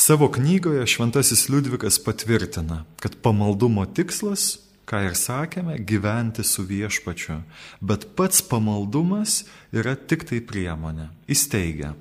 Savo 0.00 0.30
knygoje 0.32 0.86
Šventasis 0.86 1.48
Liudvikas 1.48 1.98
patvirtina, 2.04 2.84
kad 3.00 3.16
pamaldumo 3.22 3.82
tikslas, 3.84 4.54
ką 4.88 5.02
ir 5.10 5.16
sakėme, 5.18 5.74
gyventi 5.84 6.40
su 6.40 6.64
viešpačiu, 6.64 7.36
bet 7.84 8.06
pats 8.16 8.40
pamaldumas 8.40 9.42
yra 9.76 9.92
tik 10.00 10.24
tai 10.30 10.40
priemonė, 10.40 11.10
įsteigia. 11.28 11.92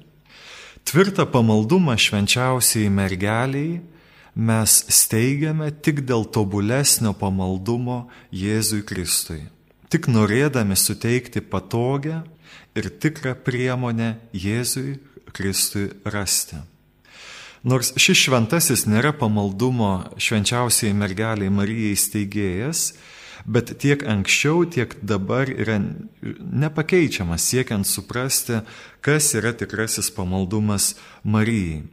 Tvirtą 0.87 1.27
pamaldumą 1.27 1.97
švenčiausiai 1.99 2.87
mergeliai 2.87 3.81
mes 4.47 4.79
steigiame 5.01 5.67
tik 5.83 5.99
dėl 6.07 6.23
tobulesnio 6.31 7.11
pamaldumo 7.19 8.05
Jėzui 8.31 8.85
Kristui, 8.87 9.43
tik 9.91 10.07
norėdami 10.07 10.79
suteikti 10.79 11.43
patogią 11.43 12.23
ir 12.79 12.91
tikrą 12.95 13.35
priemonę 13.43 14.13
Jėzui 14.31 15.01
Kristui 15.35 15.89
rasti. 16.07 16.63
Nors 17.63 17.91
šis 17.99 18.21
šventasis 18.23 18.85
nėra 18.87 19.11
pamaldumo 19.19 20.15
švenčiausiai 20.15 20.93
mergeliai 20.95 21.51
Marijai 21.51 21.97
steigėjas, 21.99 22.93
bet 23.43 23.73
tiek 23.83 24.03
anksčiau, 24.07 24.63
tiek 24.63 24.95
dabar 25.03 25.51
yra 25.51 25.79
nepakeičiamas 26.23 27.43
siekiant 27.43 27.87
suprasti, 27.87 28.61
kas 29.03 29.33
yra 29.35 29.51
tikrasis 29.51 30.11
pamaldumas 30.15 30.93
Marijai. 31.23 31.83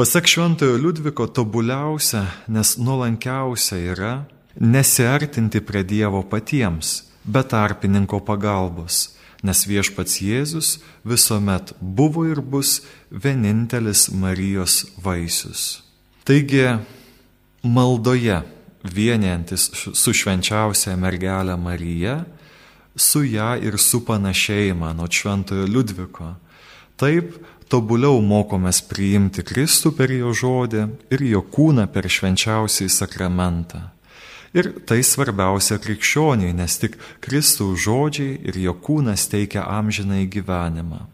Pasak 0.00 0.24
Šventojo 0.24 0.78
Liudviko 0.80 1.26
tobuliausia, 1.28 2.24
nes 2.48 2.78
nuolankiausia 2.80 3.76
yra 3.92 4.12
nesiartinti 4.56 5.60
prie 5.60 5.84
Dievo 5.84 6.22
patiems, 6.24 7.02
be 7.24 7.42
tarpininko 7.44 8.22
pagalbos, 8.24 9.10
nes 9.46 9.64
viešpats 9.66 10.20
Jėzus 10.20 10.78
visuomet 11.06 11.72
buvo 11.80 12.26
ir 12.28 12.40
bus 12.40 12.80
vienintelis 13.10 14.08
Marijos 14.12 14.84
vaisius. 15.00 15.82
Taigi, 16.24 16.66
maldoje 17.62 18.42
vienijantis 18.84 19.70
su 19.74 20.12
švenčiausia 20.16 20.96
mergelė 20.96 21.56
Marija, 21.60 22.20
su 22.96 23.24
ją 23.24 23.54
ir 23.62 23.78
su 23.78 24.02
panašėjimą 24.04 24.92
nuo 24.96 25.08
Šventojo 25.10 25.66
Liudviko. 25.68 26.34
Taip, 27.00 27.36
tobuliau 27.70 28.20
mokomės 28.24 28.82
priimti 28.88 29.44
Kristų 29.46 29.94
per 29.96 30.12
jo 30.12 30.34
žodį 30.36 30.86
ir 31.14 31.24
jo 31.30 31.42
kūną 31.54 31.86
per 31.92 32.08
švenčiausiai 32.10 32.90
sakramentą. 32.92 33.86
Ir 34.50 34.72
tai 34.82 34.98
svarbiausia 35.06 35.78
krikščioniai, 35.78 36.50
nes 36.58 36.74
tik 36.82 36.96
Kristaus 37.22 37.84
žodžiai 37.84 38.34
ir 38.50 38.56
jo 38.58 38.74
kūnas 38.74 39.28
teikia 39.30 39.62
amžinai 39.62 40.24
gyvenimą. 40.26 41.04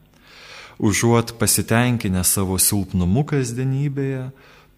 Užuot 0.80 1.34
pasitenkinę 1.40 2.24
savo 2.24 2.56
silpnumu 2.56 3.26
kasdienybėje, 3.28 4.30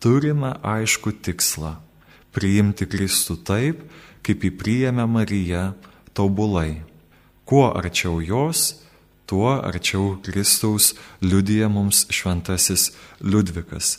turime 0.03 0.57
aišku 0.63 1.15
tikslą- 1.23 1.77
priimti 2.35 2.87
Kristų 2.87 3.39
taip, 3.47 3.79
kaip 4.23 4.43
jį 4.43 4.51
priėmė 4.59 5.07
Marija 5.07 5.75
tobulai. 6.15 6.83
Kuo 7.47 7.71
arčiau 7.75 8.19
jos, 8.21 8.83
tuo 9.27 9.55
arčiau 9.63 10.19
Kristaus 10.23 10.95
liudija 11.23 11.69
mums 11.69 12.07
šventasis 12.11 12.91
Liudvikas. 13.23 13.99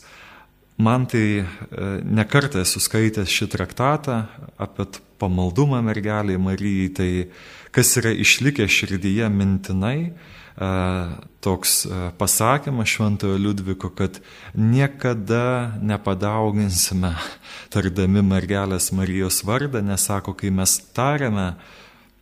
Man 0.80 1.06
tai 1.06 1.43
e, 1.43 1.45
nekartą 2.04 2.62
esu 2.63 2.80
skaitęs 2.80 3.28
šį 3.28 3.50
traktatą 3.52 4.22
apie 4.60 4.86
pamaldumą 5.19 5.82
mergeliai 5.84 6.39
Marijai, 6.39 6.89
tai 6.95 7.12
kas 7.76 7.95
yra 8.00 8.12
išlikę 8.12 8.67
širdyje 8.67 9.30
mintinai, 9.32 10.12
e, 10.12 10.69
toks 11.43 11.86
e, 11.86 12.00
pasakymas 12.19 12.91
šventojo 12.91 13.38
Liudviko, 13.39 13.89
kad 13.95 14.19
niekada 14.54 15.80
nepadauginsime 15.82 17.13
tardami 17.74 18.24
mergelės 18.26 18.91
Marijos 18.95 19.41
vardą, 19.48 19.84
nes 19.86 20.08
sako, 20.10 20.36
kai 20.36 20.52
mes 20.52 20.76
tariame 20.95 21.54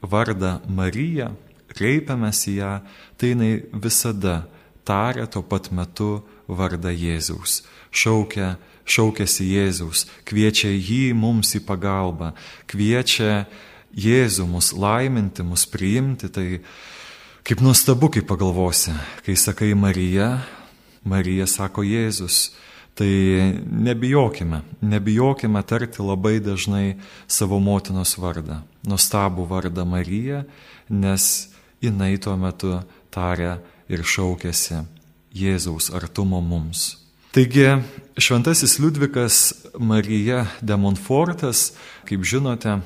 vardą 0.02 0.60
Mariją, 0.69 1.34
kreipiamės 1.73 2.45
į 2.52 2.58
ją, 2.62 2.73
tai 3.17 3.34
jinai 3.34 3.52
visada 3.73 4.43
taria 4.88 5.26
tuo 5.28 5.43
pat 5.43 5.71
metu 5.76 6.21
vardą 6.47 6.93
Jėzaus, 6.93 7.63
šaukia, 7.91 8.56
šaukėsi 8.88 9.47
Jėzaus, 9.52 10.06
kviečia 10.28 10.71
jį 10.71 11.12
mums 11.17 11.54
į 11.58 11.63
pagalbą, 11.67 12.34
kviečia 12.69 13.45
Jėzų 13.97 14.45
mus 14.52 14.73
laiminti, 14.78 15.43
mus 15.47 15.65
priimti, 15.69 16.30
tai 16.30 16.60
kaip 17.47 17.63
nuostabu, 17.63 18.12
kai 18.13 18.21
pagalvosi, 18.21 18.93
kai 19.26 19.38
sakai 19.39 19.71
Marija, 19.73 20.43
Marija 21.08 21.47
sako 21.47 21.86
Jėzus, 21.88 22.52
tai 22.97 23.10
nebijokime, 23.65 24.62
nebijokime 24.82 25.63
tarti 25.63 26.04
labai 26.04 26.39
dažnai 26.43 26.97
savo 27.28 27.62
motinos 27.63 28.15
vardą, 28.17 28.62
nuostabų 28.86 29.47
vardą 29.50 29.86
Marija, 29.86 30.43
nes 30.89 31.47
jinai 31.82 32.17
tuo 32.21 32.36
metu 32.38 32.80
taria 33.13 33.58
ir 33.89 34.04
šaukėsi 34.04 34.84
Jėzaus 35.38 35.91
artumo 35.93 36.41
mums. 36.41 37.07
Taigi 37.38 37.67
šventasis 38.17 38.80
Liudvikas 38.80 39.54
Marija 39.78 40.47
de 40.62 40.73
Montfortas, 40.76 41.76
kaip 42.10 42.23
žinote, 42.26 42.80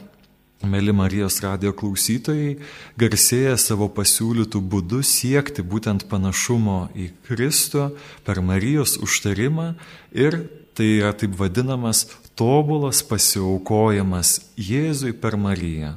mėly 0.67 0.91
Marijos 0.91 1.37
radio 1.39 1.71
klausytojai, 1.71 2.57
garsėja 2.99 3.53
savo 3.55 3.87
pasiūlytų 3.95 4.59
būdų 4.73 4.99
siekti 5.07 5.63
būtent 5.63 6.03
panašumo 6.11 6.89
į 6.91 7.07
Kristų 7.29 7.93
per 8.27 8.43
Marijos 8.43 8.97
užtarimą 8.99 9.71
ir 10.11 10.41
tai 10.75 10.97
yra 10.97 11.15
taip 11.15 11.39
vadinamas 11.39 12.09
tobulas 12.35 13.05
pasiaukojimas 13.07 14.35
Jėzui 14.59 15.15
per 15.15 15.39
Mariją. 15.39 15.95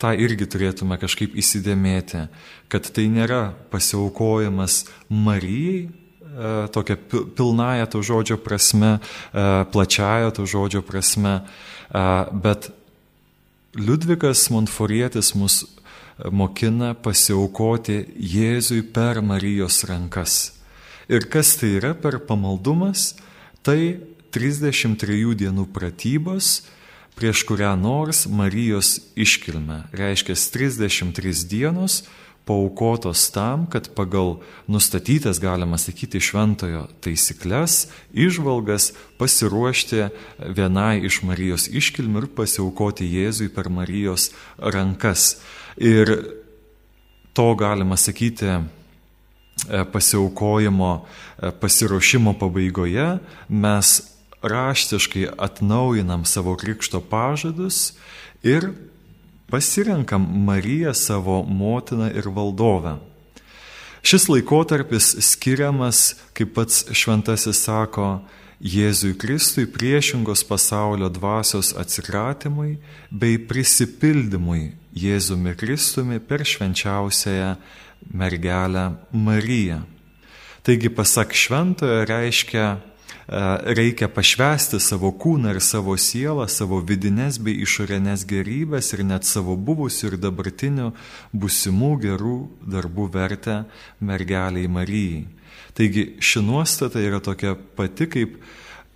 Tą 0.00 0.16
irgi 0.16 0.48
turėtume 0.48 0.96
kažkaip 0.96 1.36
įsidėmėti, 1.36 2.30
kad 2.72 2.88
tai 2.88 3.10
nėra 3.12 3.50
pasiaukojimas 3.68 4.86
Marijai, 5.12 5.90
tokia 6.72 6.96
pilnaja 7.36 7.86
to 7.86 8.02
žodžio 8.02 8.36
prasme, 8.36 8.98
e, 8.98 9.64
plačiaja 9.72 10.30
to 10.30 10.46
žodžio 10.46 10.82
prasme, 10.82 11.40
e, 11.40 11.44
bet 12.32 12.70
Liudvikas 13.76 14.50
Montforietis 14.52 15.34
mus 15.34 15.64
mokina 16.30 16.92
pasiaukoti 16.94 18.04
Jėzui 18.16 18.82
per 18.92 19.22
Marijos 19.24 19.82
rankas. 19.88 20.52
Ir 21.08 21.26
kas 21.28 21.56
tai 21.56 21.78
yra 21.80 21.94
per 21.96 22.20
pamaldumas? 22.20 23.14
Tai 23.64 23.80
33 24.32 25.34
dienų 25.40 25.66
pratybos, 25.72 26.62
prieš 27.16 27.44
kurią 27.48 27.74
nors 27.80 28.26
Marijos 28.26 28.98
iškilme, 29.16 29.86
reiškia 29.92 30.36
33 30.36 31.46
dienos 31.48 32.02
paukotos 32.44 33.30
tam, 33.30 33.66
kad 33.70 33.88
pagal 33.94 34.40
nustatytas, 34.66 35.38
galima 35.40 35.78
sakyti, 35.78 36.20
šventojo 36.20 36.86
taisyklės, 37.04 37.86
išvalgas 38.10 38.90
pasiruošti 39.20 40.08
vienai 40.56 41.04
iš 41.06 41.22
Marijos 41.26 41.68
iškilmių 41.70 42.24
ir 42.24 42.28
pasiaukoti 42.36 43.06
Jėzui 43.06 43.50
per 43.54 43.70
Marijos 43.70 44.30
rankas. 44.58 45.36
Ir 45.78 46.10
to 47.32 47.52
galima 47.54 47.96
sakyti 47.96 48.50
e, 48.50 48.62
pasiaukojimo, 49.92 50.92
e, 51.38 51.52
pasiruošimo 51.62 52.34
pabaigoje 52.40 53.18
mes 53.48 53.94
raštiškai 54.42 55.28
atnaujinam 55.38 56.24
savo 56.24 56.56
krikšto 56.58 57.00
pažadus 57.00 57.92
ir 58.42 58.72
pasirenkam 59.52 60.24
Mariją 60.48 60.94
savo 60.96 61.42
motiną 61.44 62.08
ir 62.10 62.30
valdovę. 62.32 62.96
Šis 64.02 64.26
laikotarpis 64.32 65.12
skiriamas, 65.22 66.14
kaip 66.34 66.56
pats 66.56 66.86
šventasis 66.90 67.60
sako, 67.62 68.22
Jėzui 68.62 69.16
Kristui 69.18 69.66
priešingos 69.66 70.44
pasaulio 70.46 71.08
dvasios 71.10 71.72
atsikratymui 71.74 72.76
bei 73.10 73.38
prisipildymui 73.38 74.70
Jėzumi 74.94 75.56
Kristumi 75.58 76.20
per 76.22 76.44
švenčiausiąją 76.46 77.56
mergelę 78.14 78.84
Mariją. 79.12 79.82
Taigi, 80.62 80.90
pasak 80.94 81.34
šventojo, 81.34 82.04
reiškia 82.06 82.76
reikia 83.32 84.08
pašvesti 84.12 84.80
savo 84.80 85.12
kūną 85.16 85.54
ir 85.54 85.60
savo 85.64 85.94
sielą, 85.96 86.44
savo 86.52 86.80
vidinės 86.84 87.38
bei 87.40 87.62
išorinės 87.64 88.26
gerybės 88.28 88.92
ir 88.92 89.04
net 89.08 89.24
savo 89.24 89.56
buvusių 89.56 90.10
ir 90.10 90.16
dabartinių 90.20 90.90
busimų 91.32 91.92
gerų 92.02 92.38
darbų 92.74 93.08
vertę 93.14 93.62
mergeliai 94.00 94.68
Marijai. 94.68 95.24
Taigi 95.72 96.18
ši 96.20 96.42
nuostata 96.44 97.00
yra 97.00 97.22
tokia 97.24 97.54
pati 97.56 98.08
kaip 98.10 98.36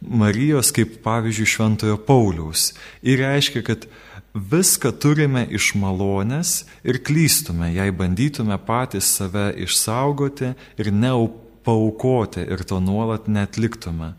Marijos, 0.01 0.68
kaip 0.77 0.99
pavyzdžiui 1.05 1.49
Šventojo 1.49 1.96
Pauliaus. 2.05 2.75
Ir 3.01 3.22
reiškia, 3.25 3.62
kad 3.64 3.87
viską 4.37 4.92
turime 5.01 5.46
iš 5.49 5.72
malonės 5.81 6.66
ir 6.85 7.01
klystume, 7.01 7.70
jei 7.72 7.88
bandytume 7.88 8.59
patys 8.68 9.09
save 9.16 9.49
išsaugoti 9.64 10.53
ir 10.77 10.92
neaupti 10.92 11.45
paukoti 11.66 12.46
ir 12.46 12.62
to 12.64 12.79
nuolat 12.81 13.26
netliktume. 13.26 14.14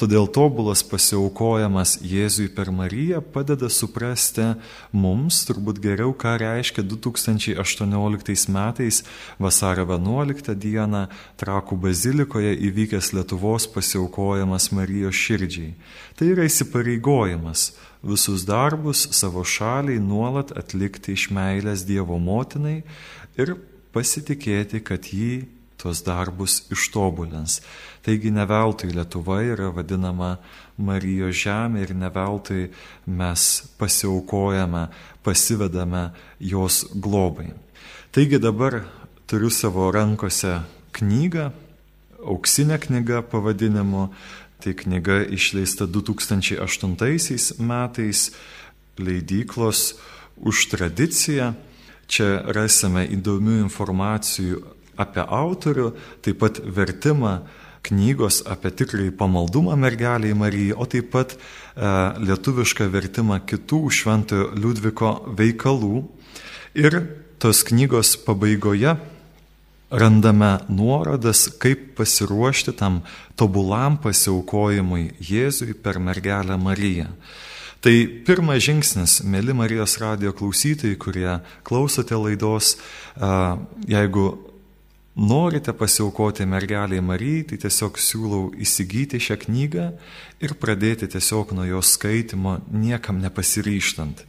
Todėl 0.00 0.24
tobulas 0.32 0.80
pasiaukojamas 0.88 1.98
Jėzui 2.00 2.48
per 2.56 2.70
Mariją 2.72 3.20
padeda 3.34 3.68
suprasti 3.70 4.48
mums 4.96 5.42
turbūt 5.46 5.78
geriau, 5.84 6.14
ką 6.16 6.32
reiškia 6.40 6.82
2018 6.88 8.48
metais 8.56 9.02
vasario 9.38 9.84
11 9.90 10.56
dieną 10.64 11.04
Trakų 11.38 11.78
bazilikoje 11.84 12.54
įvykęs 12.70 13.12
Lietuvos 13.14 13.68
pasiaukojamas 13.74 14.70
Marijos 14.72 15.18
širdžiai. 15.22 15.74
Tai 16.16 16.32
yra 16.32 16.48
įsipareigojimas 16.48 17.68
visus 18.02 18.46
darbus 18.48 19.06
savo 19.14 19.44
šaliai 19.44 20.00
nuolat 20.02 20.54
atlikti 20.56 21.14
iš 21.14 21.28
meilės 21.36 21.84
Dievo 21.86 22.18
motinai 22.18 22.80
ir 23.36 23.58
pasitikėti, 23.92 24.80
kad 24.80 25.12
jį 25.12 25.44
tuos 25.82 26.02
darbus 26.06 26.62
ištobulins. 26.70 27.60
Taigi 28.02 28.30
ne 28.30 28.46
veltui 28.46 28.92
Lietuva 28.94 29.40
yra 29.42 29.72
vadinama 29.74 30.36
Marijos 30.78 31.36
žemė 31.42 31.82
ir 31.82 31.94
ne 31.98 32.10
veltui 32.14 32.68
mes 33.06 33.46
pasiaukojame, 33.78 34.86
pasivedame 35.22 36.10
jos 36.38 36.84
globai. 36.94 37.50
Taigi 38.14 38.38
dabar 38.38 38.82
turiu 39.26 39.50
savo 39.50 39.90
rankose 39.90 40.60
knygą, 40.92 41.50
auksinę 42.26 42.78
knygą 42.78 43.22
pavadinimu. 43.22 44.08
Tai 44.62 44.74
knyga 44.78 45.24
išleista 45.26 45.88
2008 45.90 46.94
metais 47.58 48.30
leidyklos 48.98 49.98
už 50.38 50.66
tradiciją. 50.70 51.54
Čia 52.06 52.46
rasime 52.46 53.02
įdomių 53.10 53.56
informacijų 53.64 54.60
apie 55.00 55.24
autorių, 55.24 55.92
taip 56.24 56.40
pat 56.42 56.60
vertimą 56.62 57.40
knygos 57.86 58.42
apie 58.46 58.70
tikrąjį 58.78 59.12
pamaldumą 59.18 59.76
mergeliai 59.80 60.36
Marijai, 60.38 60.74
o 60.76 60.86
taip 60.86 61.10
pat 61.14 61.34
e, 61.34 61.38
lietuvišką 62.22 62.86
vertimą 62.92 63.40
kitų 63.48 63.80
šventojo 63.90 64.50
Liudviko 64.54 65.14
veikalų. 65.38 66.04
Ir 66.78 67.00
tos 67.42 67.64
knygos 67.68 68.14
pabaigoje 68.24 68.94
randame 69.92 70.54
nuorodas, 70.72 71.48
kaip 71.60 71.92
pasiruošti 71.98 72.72
tam 72.78 73.02
tobulam 73.36 73.98
pasiaukojimui 74.00 75.10
Jėzui 75.20 75.74
per 75.74 76.00
mergelę 76.00 76.56
Mariją. 76.56 77.10
Tai 77.82 77.92
pirmas 78.22 78.62
žingsnis, 78.62 79.18
mėly 79.26 79.56
Marijos 79.58 79.96
radio 79.98 80.30
klausytojai, 80.38 80.94
kurie 81.02 81.32
klausote 81.66 82.14
laidos, 82.14 82.76
jeigu 83.90 84.26
norite 85.16 85.72
pasiaukoti 85.72 86.46
mergeliai 86.46 87.02
Marijai, 87.04 87.44
tai 87.50 87.58
tiesiog 87.66 88.00
siūlau 88.00 88.48
įsigyti 88.56 89.20
šią 89.20 89.36
knygą 89.44 89.90
ir 90.40 90.56
pradėti 90.60 91.10
tiesiog 91.12 91.52
nuo 91.56 91.68
jos 91.68 91.94
skaitimo, 91.98 92.60
niekam 92.72 93.20
nepasiryštant. 93.20 94.24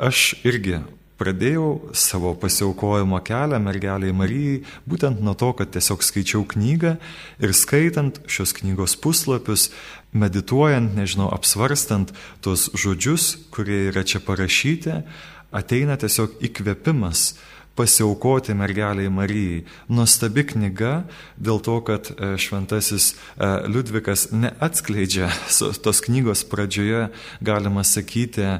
Aš 0.00 0.38
irgi 0.46 0.78
pradėjau 1.20 1.92
savo 1.92 2.32
pasiaukojimo 2.40 3.18
kelią 3.26 3.58
mergeliai 3.60 4.14
Marijai 4.16 4.62
būtent 4.88 5.20
nuo 5.20 5.34
to, 5.34 5.50
kad 5.58 5.74
tiesiog 5.74 6.04
skaičiau 6.06 6.46
knygą 6.48 6.94
ir 7.42 7.52
skaitant 7.56 8.22
šios 8.30 8.54
knygos 8.56 8.96
puslapius, 9.02 9.68
medituojant, 10.16 10.94
nežinau, 10.96 11.28
apsvarstant 11.34 12.14
tuos 12.40 12.70
žodžius, 12.72 13.34
kurie 13.52 13.90
yra 13.90 14.06
čia 14.06 14.22
parašyti, 14.24 15.02
ateina 15.50 15.98
tiesiog 16.00 16.38
įkvėpimas 16.46 17.34
pasiaukoti 17.78 18.54
mergeliai 18.54 19.08
Marijai. 19.12 19.64
Nuostabi 19.88 20.44
knyga 20.52 21.04
dėl 21.40 21.60
to, 21.64 21.78
kad 21.86 22.12
e, 22.12 22.34
šventasis 22.40 23.12
e, 23.12 23.50
Liudvikas 23.70 24.28
neatskleidžia 24.34 25.30
tos 25.84 26.04
knygos 26.06 26.44
pradžioje, 26.50 27.08
galima 27.40 27.84
sakyti, 27.86 28.58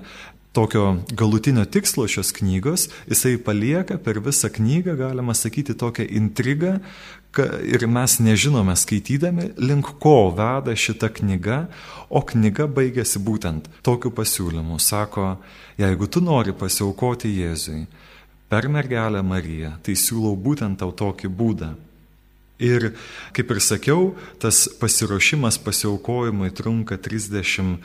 tokio 0.52 0.96
galutinio 1.14 1.64
tikslo 1.64 2.08
šios 2.10 2.32
knygos, 2.34 2.88
jisai 3.06 3.36
palieka 3.38 3.98
per 4.02 4.18
visą 4.18 4.50
knygą, 4.50 4.96
galima 4.98 5.34
sakyti, 5.34 5.76
tokią 5.78 6.08
intrigą 6.10 6.78
ir 7.62 7.86
mes 7.86 8.16
nežinome 8.18 8.74
skaitydami, 8.76 9.52
link 9.62 9.92
ko 10.02 10.32
veda 10.34 10.74
šita 10.74 11.12
knyga, 11.14 11.68
o 12.10 12.24
knyga 12.26 12.66
baigėsi 12.66 13.22
būtent 13.22 13.70
tokiu 13.86 14.10
pasiūlymu. 14.10 14.80
Sako, 14.82 15.36
jeigu 15.78 16.10
tu 16.10 16.22
nori 16.24 16.56
pasiaukoti 16.56 17.30
Jėzui 17.30 17.84
per 18.50 18.68
mergelę 18.68 19.22
Mariją, 19.22 19.76
tai 19.86 19.94
siūlau 19.94 20.34
būtent 20.36 20.80
tau 20.82 20.90
tokį 20.90 21.30
būdą. 21.30 21.70
Ir 22.60 22.90
kaip 23.32 23.54
ir 23.54 23.62
sakiau, 23.64 24.10
tas 24.42 24.66
pasiruošimas 24.80 25.56
pasiaukojimui 25.64 26.50
trunka 26.52 26.98
33 27.00 27.78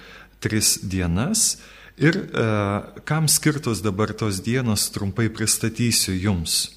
dienas 0.84 1.54
Ir 1.98 2.16
e, 2.16 2.46
kam 3.08 3.28
skirtos 3.28 3.80
dabar 3.80 4.12
tos 4.12 4.42
dienos 4.44 4.90
trumpai 4.92 5.30
pristatysiu 5.32 6.16
jums. 6.20 6.75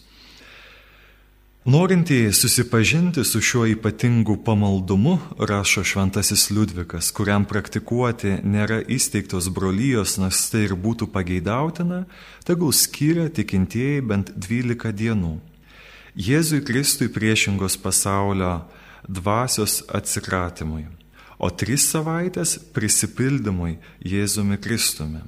Norintieji 1.64 2.32
susipažinti 2.32 3.24
su 3.24 3.40
šiuo 3.40 3.66
ypatingu 3.66 4.36
pamaldumu, 4.44 5.18
rašo 5.38 5.84
šventasis 5.84 6.50
Liudvikas, 6.50 7.10
kuriam 7.10 7.44
praktikuoti 7.44 8.38
nėra 8.44 8.80
įsteigtos 8.88 9.50
brolyjos, 9.52 10.16
nors 10.22 10.44
tai 10.52 10.64
ir 10.68 10.76
būtų 10.78 11.10
pageidautina, 11.12 12.04
tegul 12.46 12.72
skiria 12.72 13.28
tikintieji 13.28 14.04
bent 14.06 14.32
12 14.36 14.94
dienų. 15.02 15.34
Jėzui 16.16 16.62
Kristui 16.64 17.10
priešingos 17.12 17.76
pasaulio 17.82 18.62
dvasios 19.08 19.82
atsikratymui 19.88 20.86
o 21.38 21.50
tris 21.50 21.86
savaitės 21.92 22.56
prisipildymui 22.74 23.78
Jėzumi 24.02 24.58
Kristumi. 24.60 25.22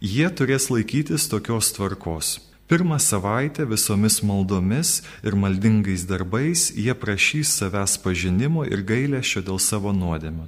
Jie 0.00 0.28
turės 0.32 0.70
laikytis 0.72 1.28
tokios 1.28 1.72
tvarkos. 1.76 2.38
Pirmą 2.70 2.98
savaitę 3.02 3.64
visomis 3.66 4.22
maldomis 4.22 5.02
ir 5.26 5.34
maldingais 5.34 6.04
darbais 6.06 6.68
jie 6.70 6.94
prašys 6.94 7.50
savęs 7.58 7.96
pažinimo 7.98 8.62
ir 8.62 8.84
gailėšio 8.86 9.42
dėl 9.42 9.58
savo 9.58 9.90
nuodėmio. 9.90 10.46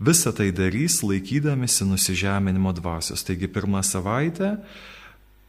Visą 0.00 0.32
tai 0.32 0.46
darys 0.56 1.02
laikydamėsi 1.04 1.84
nusižeminimo 1.84 2.72
dvasios. 2.72 3.20
Taigi 3.28 3.44
pirmą 3.52 3.82
savaitę 3.84 4.54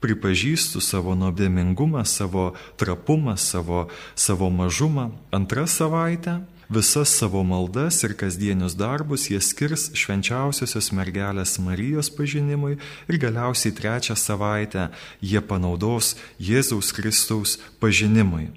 pripažįstu 0.04 0.84
savo 0.84 1.16
nuodėmingumą, 1.16 2.04
savo 2.04 2.50
trapumą, 2.76 3.38
savo, 3.40 3.88
savo 4.12 4.52
mažumą. 4.52 5.14
Antrą 5.32 5.64
savaitę 5.64 6.42
Visas 6.72 7.10
savo 7.10 7.44
maldas 7.44 7.98
ir 8.04 8.14
kasdienius 8.16 8.78
darbus 8.80 9.26
jie 9.28 9.42
skirs 9.44 9.90
švenčiausiosios 10.02 10.88
mergelės 10.96 11.58
Marijos 11.60 12.08
pažinimui 12.16 12.78
ir 13.12 13.18
galiausiai 13.20 13.76
trečią 13.76 14.16
savaitę 14.16 14.86
jie 15.20 15.42
panaudos 15.50 16.14
Jėzaus 16.40 16.94
Kristaus 16.96 17.58
pažinimui. 17.84 18.48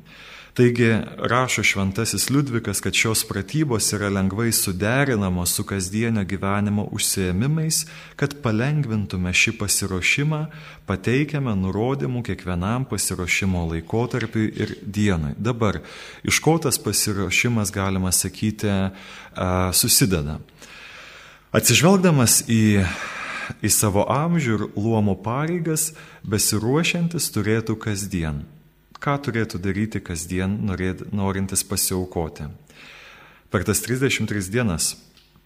Taigi 0.54 0.96
rašo 1.18 1.62
šventasis 1.62 2.30
Liudvikas, 2.30 2.80
kad 2.80 2.94
šios 2.94 3.24
pratybos 3.26 3.88
yra 3.96 4.08
lengvai 4.08 4.52
suderinamos 4.52 5.54
su 5.54 5.64
kasdienio 5.64 6.22
gyvenimo 6.24 6.84
užsiemimais, 6.92 7.80
kad 8.16 8.36
palengvintume 8.42 9.32
šį 9.34 9.56
pasiruošimą, 9.58 10.40
pateikiame 10.86 11.56
nurodymų 11.58 12.22
kiekvienam 12.30 12.86
pasiruošimo 12.86 13.64
laikotarpiui 13.72 14.46
ir 14.54 14.76
dienai. 14.86 15.34
Dabar 15.36 15.80
iš 16.22 16.38
ko 16.38 16.54
tas 16.62 16.78
pasiruošimas, 16.78 17.74
galima 17.74 18.14
sakyti, 18.14 18.70
susideda. 19.74 20.38
Atsižvelgdamas 21.50 22.44
į 22.46 22.62
į 23.58 23.68
savo 23.74 24.06
amžių 24.08 24.54
ir 24.54 24.68
luomo 24.78 25.18
pareigas 25.18 25.90
besiruošiantis 26.22 27.32
turėtų 27.34 27.74
kasdien 27.76 28.44
ką 29.04 29.18
turėtų 29.20 29.60
daryti 29.60 30.00
kasdien 30.00 30.56
norintis 31.12 31.64
pasiaukoti. 31.68 32.48
Per 33.52 33.64
tas 33.68 33.82
33 33.84 34.48
dienas. 34.50 34.94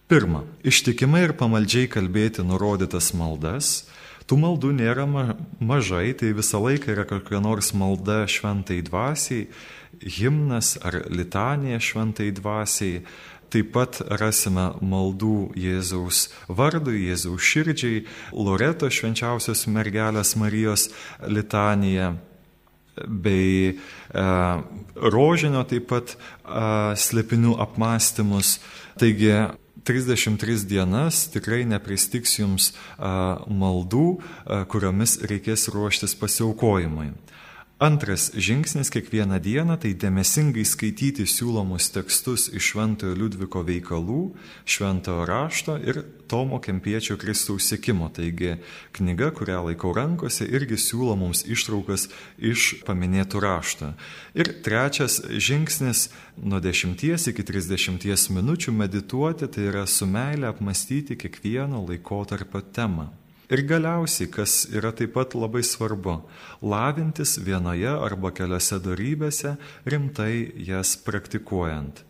Pirma, 0.09 0.45
ištikimai 0.65 1.27
ir 1.27 1.35
pamaldžiai 1.37 1.89
kalbėti 1.91 2.41
nurodytas 2.41 3.11
maldas. 3.13 3.83
Tų 4.25 4.37
maldų 4.41 4.71
nėra 4.77 5.03
mažai, 5.05 6.13
tai 6.17 6.31
visą 6.37 6.61
laiką 6.63 6.93
yra 6.93 7.05
kokia 7.09 7.41
nors 7.41 7.73
malda 7.77 8.23
šventai 8.29 8.79
dvasiai, 8.85 9.47
himnas 10.01 10.77
ar 10.85 11.03
litanija 11.09 11.81
šventai 11.81 12.31
dvasiai. 12.37 13.03
Taip 13.49 13.71
pat 13.73 13.97
rasime 14.21 14.67
maldų 14.85 15.51
Jėzaus 15.57 16.27
vardui, 16.45 17.07
Jėzaus 17.09 17.45
širdžiai, 17.45 18.03
Loreto 18.33 18.89
švenčiausios 18.93 19.65
mergelės 19.69 20.35
Marijos 20.37 20.91
litaniją 21.25 22.15
bei 23.07 23.75
e, 23.75 24.25
rožinio 24.95 25.63
taip 25.69 25.89
pat 25.91 26.15
e, 26.15 26.19
slėpinių 26.99 27.55
apmąstymus. 27.63 28.57
Taigi 28.99 29.31
33 29.87 30.65
dienas 30.69 31.23
tikrai 31.33 31.63
nepristiks 31.69 32.37
jums 32.41 32.71
e, 32.71 33.11
maldų, 33.61 34.07
kuriomis 34.71 35.19
reikės 35.29 35.69
ruoštis 35.73 36.17
pasiaukojimui. 36.19 37.11
Antras 37.79 38.31
žingsnis 38.35 38.89
kiekvieną 38.91 39.37
dieną 39.39 39.77
tai 39.79 39.93
dėmesingai 39.95 40.65
skaityti 40.67 41.23
siūlomus 41.23 41.85
tekstus 41.95 42.49
iš 42.51 42.73
Šventojo 42.73 43.13
Liudviko 43.15 43.61
veikalų, 43.63 44.17
Šventojo 44.67 45.23
rašto 45.23 45.77
ir 45.79 46.01
Tomo 46.27 46.59
Kempiečio 46.59 47.15
Kristaus 47.15 47.69
sėkimo. 47.71 48.09
Taigi 48.11 48.57
knyga, 48.99 49.29
kurią 49.31 49.61
laikau 49.69 49.93
rankose, 49.95 50.43
irgi 50.43 50.75
siūlo 50.75 51.15
mums 51.21 51.45
ištraukas 51.47 52.09
iš 52.35 52.83
paminėtų 52.83 53.45
rašto. 53.47 53.93
Ir 54.35 54.51
trečias 54.59 55.21
žingsnis 55.31 56.09
nuo 56.35 56.59
10 56.59 56.99
iki 57.31 57.47
30 57.47 58.27
minučių 58.35 58.75
medituoti, 58.75 59.47
tai 59.47 59.71
yra 59.71 59.87
su 59.87 60.03
meilė 60.03 60.51
apmastyti 60.51 61.15
kiekvieno 61.15 61.87
laikotarpio 61.87 62.59
temą. 62.75 63.07
Ir 63.49 63.63
galiausiai, 63.65 64.29
kas 64.29 64.67
yra 64.69 64.91
taip 64.93 65.15
pat 65.15 65.33
labai 65.33 65.63
svarbu, 65.65 66.19
lavintis 66.61 67.39
vienoje 67.41 67.89
arba 67.89 68.29
keliose 68.29 68.77
darybėse, 68.77 69.55
rimtai 69.89 70.51
jas 70.67 70.93
praktikuojant. 71.01 72.03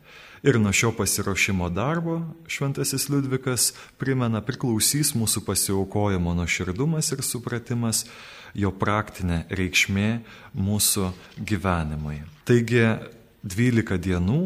Ir 0.43 0.60
nuo 0.60 0.73
šio 0.75 0.91
pasiruošimo 0.95 1.69
darbo 1.71 2.17
šventasis 2.47 3.08
Liudvikas 3.12 3.69
primena 3.99 4.43
priklausys 4.43 5.13
mūsų 5.15 5.45
pasiaukojimo 5.47 6.36
nuoširdumas 6.36 7.13
ir 7.15 7.23
supratimas, 7.23 8.06
jo 8.52 8.71
praktinė 8.75 9.45
reikšmė 9.47 10.12
mūsų 10.60 11.10
gyvenimui. 11.39 12.21
Taigi 12.47 12.84
12 13.47 13.99
dienų, 14.12 14.39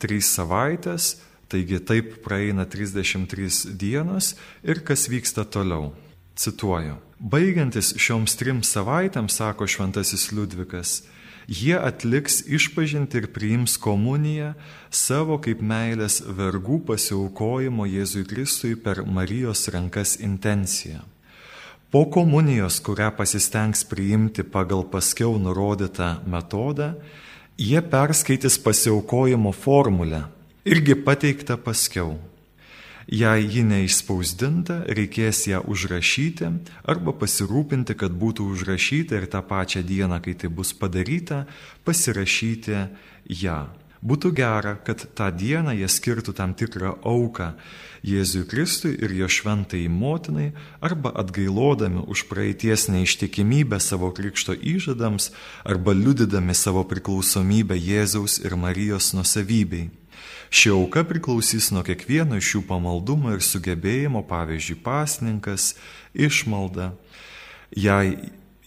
3 0.00 0.20
savaitės, 0.32 1.14
taigi 1.52 1.80
taip 1.84 2.22
praeina 2.24 2.64
33 2.64 3.72
dienos 3.76 4.34
ir 4.64 4.80
kas 4.80 5.10
vyksta 5.12 5.44
toliau. 5.44 5.92
Cituoju. 6.38 6.96
Baigiantis 7.18 7.96
šioms 7.98 8.36
trim 8.38 8.62
savaitėms, 8.62 9.40
sako 9.40 9.66
šventasis 9.66 10.30
Liudvikas, 10.30 11.00
Jie 11.48 11.78
atliks 11.80 12.42
išpažinti 12.44 13.22
ir 13.22 13.26
priims 13.32 13.78
komuniją 13.80 14.50
savo 14.92 15.38
kaip 15.40 15.62
meilės 15.64 16.18
vergų 16.20 16.82
pasiaukojimo 16.90 17.86
Jėzui 17.88 18.26
Kristui 18.28 18.74
per 18.76 19.00
Marijos 19.08 19.64
rankas 19.72 20.18
intenciją. 20.20 21.00
Po 21.88 22.04
komunijos, 22.12 22.82
kurią 22.84 23.08
pasistengs 23.16 23.80
priimti 23.88 24.44
pagal 24.44 24.84
paskiau 24.92 25.38
nurodytą 25.40 26.18
metodą, 26.28 26.90
jie 27.56 27.80
perskaitys 27.80 28.60
pasiaukojimo 28.60 29.54
formulę, 29.56 30.26
irgi 30.68 31.00
pateiktą 31.00 31.56
paskiau. 31.56 32.18
Jei 33.08 33.46
ji 33.48 33.62
neišspausdinta, 33.64 34.82
reikės 34.92 35.46
ją 35.48 35.62
užrašyti 35.64 36.50
arba 36.84 37.14
pasirūpinti, 37.16 37.96
kad 37.96 38.12
būtų 38.12 38.44
užrašyta 38.52 39.16
ir 39.16 39.26
tą 39.32 39.40
pačią 39.48 39.80
dieną, 39.80 40.20
kai 40.20 40.34
tai 40.36 40.50
bus 40.52 40.74
padaryta, 40.76 41.46
pasirašyti 41.88 42.82
ją. 43.40 43.60
Būtų 44.04 44.30
gera, 44.36 44.76
kad 44.84 45.08
tą 45.16 45.30
dieną 45.32 45.72
jie 45.74 45.88
skirtų 45.88 46.36
tam 46.36 46.52
tikrą 46.54 46.98
auką 47.02 47.54
Jėzui 48.06 48.44
Kristui 48.46 48.92
ir 48.94 49.10
jo 49.16 49.26
šventai 49.26 49.88
motinai 49.90 50.52
arba 50.84 51.10
atgailodami 51.18 52.04
už 52.06 52.28
praeities 52.30 52.86
neištikimybę 52.92 53.80
savo 53.82 54.12
krikšto 54.14 54.54
įžadams 54.54 55.32
arba 55.64 55.96
liudydami 55.96 56.54
savo 56.54 56.84
priklausomybę 56.84 57.74
Jėzaus 57.74 58.38
ir 58.44 58.54
Marijos 58.54 59.16
nusavybei. 59.16 59.88
Ši 60.48 60.72
auka 60.72 61.04
priklausys 61.04 61.68
nuo 61.74 61.82
kiekvieno 61.84 62.38
iš 62.40 62.54
jų 62.54 62.62
pamaldumo 62.70 63.34
ir 63.34 63.44
sugebėjimo, 63.44 64.24
pavyzdžiui, 64.28 64.78
pasninkas, 64.84 65.74
išmalda. 66.16 66.94
Jei 67.76 68.16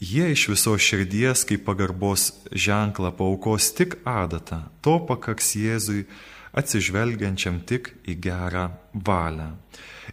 jie 0.01 0.31
iš 0.33 0.47
viso 0.49 0.75
širdies 0.77 1.45
kaip 1.49 1.65
pagarbos 1.65 2.31
ženklą 2.51 3.13
paukos 3.17 3.71
tik 3.77 3.99
adatą, 4.05 4.63
to 4.81 4.97
pakaks 5.09 5.55
Jėzui 5.57 6.05
atsižvelgiančiam 6.57 7.61
tik 7.65 7.93
į 8.09 8.17
gerą 8.21 8.67
valią. 8.93 9.51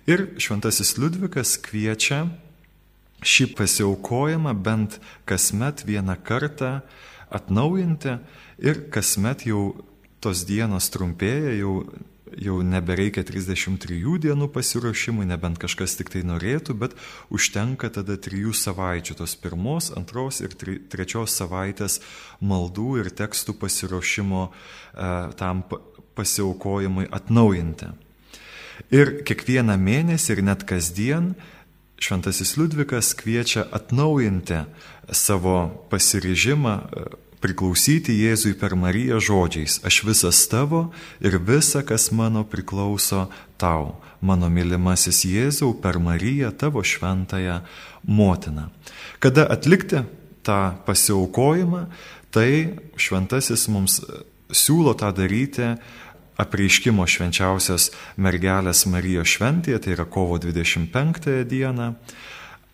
Ir 0.09 0.29
šventasis 0.41 0.97
Liudvikas 1.01 1.57
kviečia 1.61 2.27
šį 3.25 3.49
pasiaukojimą 3.59 4.55
bent 4.55 4.99
kasmet 5.29 5.83
vieną 5.89 6.17
kartą 6.23 6.79
atnaujinti 7.35 8.19
ir 8.63 8.85
kasmet 8.93 9.47
jau 9.49 9.73
tos 10.25 10.45
dienos 10.49 10.89
trumpėja, 10.93 11.53
jau, 11.59 11.75
jau 12.39 12.57
nebereikia 12.67 13.25
33 13.27 14.19
dienų 14.25 14.49
pasiruošimui, 14.55 15.27
nebent 15.29 15.61
kažkas 15.63 15.97
tik 15.99 16.11
tai 16.15 16.25
norėtų, 16.27 16.77
bet 16.79 16.97
užtenka 17.35 17.91
tada 17.95 18.19
trijų 18.21 18.55
savaičių, 18.57 19.19
tos 19.21 19.37
pirmos, 19.39 19.93
antros 19.99 20.43
ir 20.45 20.57
trečios 20.59 21.37
savaitės 21.39 22.01
maldų 22.41 22.99
ir 23.03 23.13
tekstų 23.15 23.59
pasiruošimo 23.63 24.49
e, 24.49 24.53
tam 25.39 25.63
pasiaukojimui 26.19 27.07
atnaujinti. 27.15 27.93
Ir 28.95 29.21
kiekvieną 29.27 29.75
mėnesį 29.79 30.37
ir 30.37 30.45
net 30.47 30.67
kasdien 30.67 31.33
Šventasis 31.99 32.55
Liudvikas 32.55 33.11
kviečia 33.19 33.65
atnaujinti 33.75 34.61
savo 35.11 35.67
pasiryžimą 35.91 36.75
priklausyti 37.43 38.15
Jėzui 38.19 38.55
per 38.59 38.75
Mariją 38.79 39.21
žodžiais, 39.23 39.79
aš 39.87 40.03
visas 40.07 40.41
tavo 40.51 40.89
ir 41.21 41.39
visa, 41.39 41.83
kas 41.87 42.11
mano 42.13 42.45
priklauso 42.45 43.27
tau, 43.61 43.99
mano 44.21 44.51
mylimasis 44.51 45.25
Jėzau 45.29 45.75
per 45.83 46.01
Mariją 46.03 46.51
tavo 46.53 46.83
šventąją 46.83 47.61
motiną. 48.05 48.69
Kada 49.19 49.47
atlikti 49.51 50.03
tą 50.43 50.61
pasiaukojimą, 50.87 51.87
tai 52.31 52.79
šventasis 52.97 53.69
mums 53.73 54.01
siūlo 54.51 54.95
tą 54.99 55.13
daryti 55.13 55.75
apreiškimo 56.39 57.03
švenčiausios 57.09 57.91
mergelės 58.21 58.85
Marijos 58.87 59.35
šventėje, 59.35 59.81
tai 59.83 59.95
yra 59.97 60.07
kovo 60.07 60.39
25 60.39 61.43
dieną, 61.51 61.89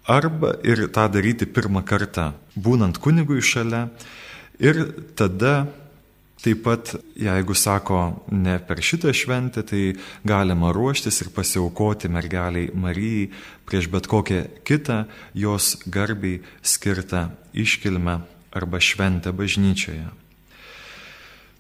arba 0.04 0.52
ir 0.64 0.84
tą 0.92 1.06
daryti 1.08 1.48
pirmą 1.48 1.84
kartą, 1.86 2.32
būnant 2.56 3.00
kunigui 3.00 3.40
šalia, 3.40 3.88
Ir 4.62 4.84
tada 5.16 5.66
taip 6.44 6.60
pat, 6.62 6.92
jeigu 7.16 7.54
sako 7.56 8.00
ne 8.36 8.58
per 8.60 8.82
šitą 8.84 9.14
šventę, 9.16 9.64
tai 9.64 9.94
galima 10.28 10.72
ruoštis 10.76 11.22
ir 11.24 11.30
pasiaukoti 11.32 12.10
mergeliai 12.12 12.68
Marijai 12.76 13.30
prieš 13.64 13.88
bet 13.88 14.08
kokią 14.10 14.42
kitą 14.66 15.04
jos 15.32 15.78
garbiai 15.88 16.42
skirtą 16.60 17.30
iškilmę 17.56 18.18
arba 18.52 18.80
šventę 18.80 19.32
bažnyčioje. 19.32 20.04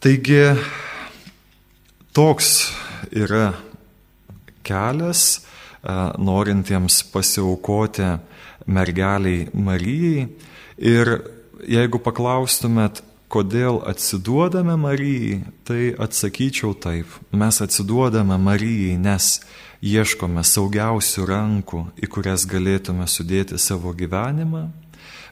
Taigi 0.04 0.42
toks 2.12 2.50
yra 3.08 3.54
kelias 4.62 5.46
norintiems 6.20 7.02
pasiaukoti 7.08 8.10
mergeliai 8.68 9.48
Marijai 9.56 10.28
ir 10.76 11.16
jeigu 11.62 12.00
paklaustumėt, 12.02 13.02
kodėl 13.34 13.80
atsiduodame 13.88 14.76
Marijai, 14.78 15.42
tai 15.66 15.94
atsakyčiau 15.98 16.74
taip. 16.78 17.10
Mes 17.34 17.58
atsiduodame 17.64 18.38
Marijai, 18.38 18.94
nes 19.00 19.40
ieškome 19.84 20.44
saugiausių 20.46 21.26
rankų, 21.28 21.82
į 21.98 22.10
kurias 22.14 22.46
galėtume 22.48 23.08
sudėti 23.10 23.58
savo 23.58 23.92
gyvenimą. 23.96 24.68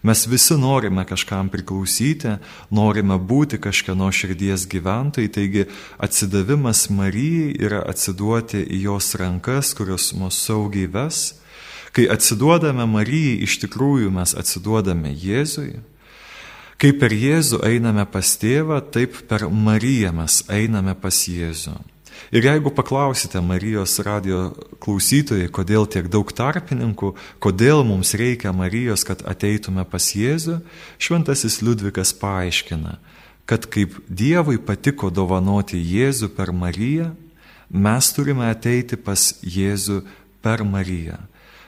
Mes 0.02 0.24
visi 0.26 0.56
norime 0.58 1.04
kažkam 1.06 1.46
priklausyti, 1.46 2.35
norime 2.74 3.20
būti 3.22 3.61
kažkieno 3.62 4.08
širdies 4.11 4.64
gyventojai, 4.66 5.30
taigi 5.30 5.68
atsidavimas 6.02 6.88
Marijai 6.90 7.52
yra 7.62 7.85
atsiduoti 7.87 8.64
į 8.66 8.80
jos 8.88 9.12
rankas, 9.20 9.70
kurios 9.78 10.11
mus 10.18 10.42
saugiai 10.42 10.90
ves. 10.90 11.22
Kai 11.94 12.08
atsiduodame 12.11 12.88
Marijai, 12.90 13.38
iš 13.46 13.61
tikrųjų 13.62 14.11
mes 14.11 14.35
atsiduodame 14.35 15.14
Jėzui, 15.14 15.76
Kaip 16.83 16.97
per 16.99 17.12
Jėzų 17.14 17.61
einame 17.62 18.03
pas 18.11 18.27
tėvą, 18.42 18.81
taip 18.90 19.21
per 19.31 19.45
Mariją 19.47 20.11
mes 20.16 20.40
einame 20.51 20.97
pas 20.99 21.14
Jėzų. 21.31 21.77
Ir 22.35 22.42
jeigu 22.49 22.73
paklausite 22.75 23.38
Marijos 23.45 24.01
radio 24.03 24.49
klausytojai, 24.83 25.47
kodėl 25.55 25.87
tiek 25.87 26.09
daug 26.11 26.33
tarpininkų, 26.35 27.12
kodėl 27.38 27.85
mums 27.87 28.16
reikia 28.18 28.51
Marijos, 28.57 29.05
kad 29.07 29.23
ateitume 29.31 29.85
pas 29.87 30.09
Jėzų, 30.16 30.59
šventasis 30.99 31.61
Liudvikas 31.62 32.11
paaiškina, 32.18 32.97
kad 33.47 33.71
kaip 33.71 34.01
Dievui 34.09 34.59
patiko 34.59 35.12
dovanoti 35.14 35.79
Jėzų 35.79 36.33
per 36.35 36.51
Mariją, 36.51 37.12
mes 37.71 38.11
turime 38.16 38.51
ateiti 38.51 38.99
pas 38.99 39.37
Jėzų 39.47 40.01
per 40.42 40.66
Mariją. 40.66 41.21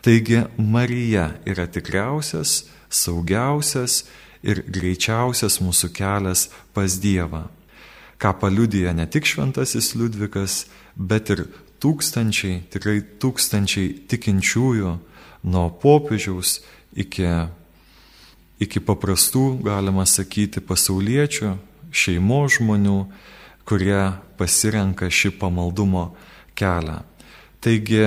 Taigi 0.02 0.42
Marija 0.58 1.30
yra 1.46 1.70
tikriausias, 1.70 2.64
saugiausias 2.90 4.02
ir 4.44 4.62
greičiausias 4.68 5.58
mūsų 5.64 5.90
kelias 5.96 6.48
pas 6.76 6.98
Dievą, 7.00 7.46
ką 8.20 8.32
paliudija 8.40 8.92
ne 8.96 9.06
tik 9.10 9.26
šventasis 9.28 9.94
Liudvikas, 9.98 10.64
bet 10.94 11.32
ir 11.34 11.46
tūkstančiai, 11.82 12.62
tikrai 12.72 13.00
tūkstančiai 13.20 14.06
tikinčiųjų 14.08 14.92
nuo 15.44 15.66
popiežiaus 15.82 16.60
iki, 16.96 17.26
iki 18.62 18.80
paprastų, 18.84 19.46
galima 19.64 20.06
sakyti, 20.08 20.62
pasauliečių, 20.64 21.56
šeimos 21.94 22.58
žmonių, 22.58 22.98
kurie 23.68 24.00
pasirenka 24.38 25.08
šį 25.08 25.34
pamaldumo 25.40 26.10
kelią. 26.58 27.00
Taigi, 27.64 28.02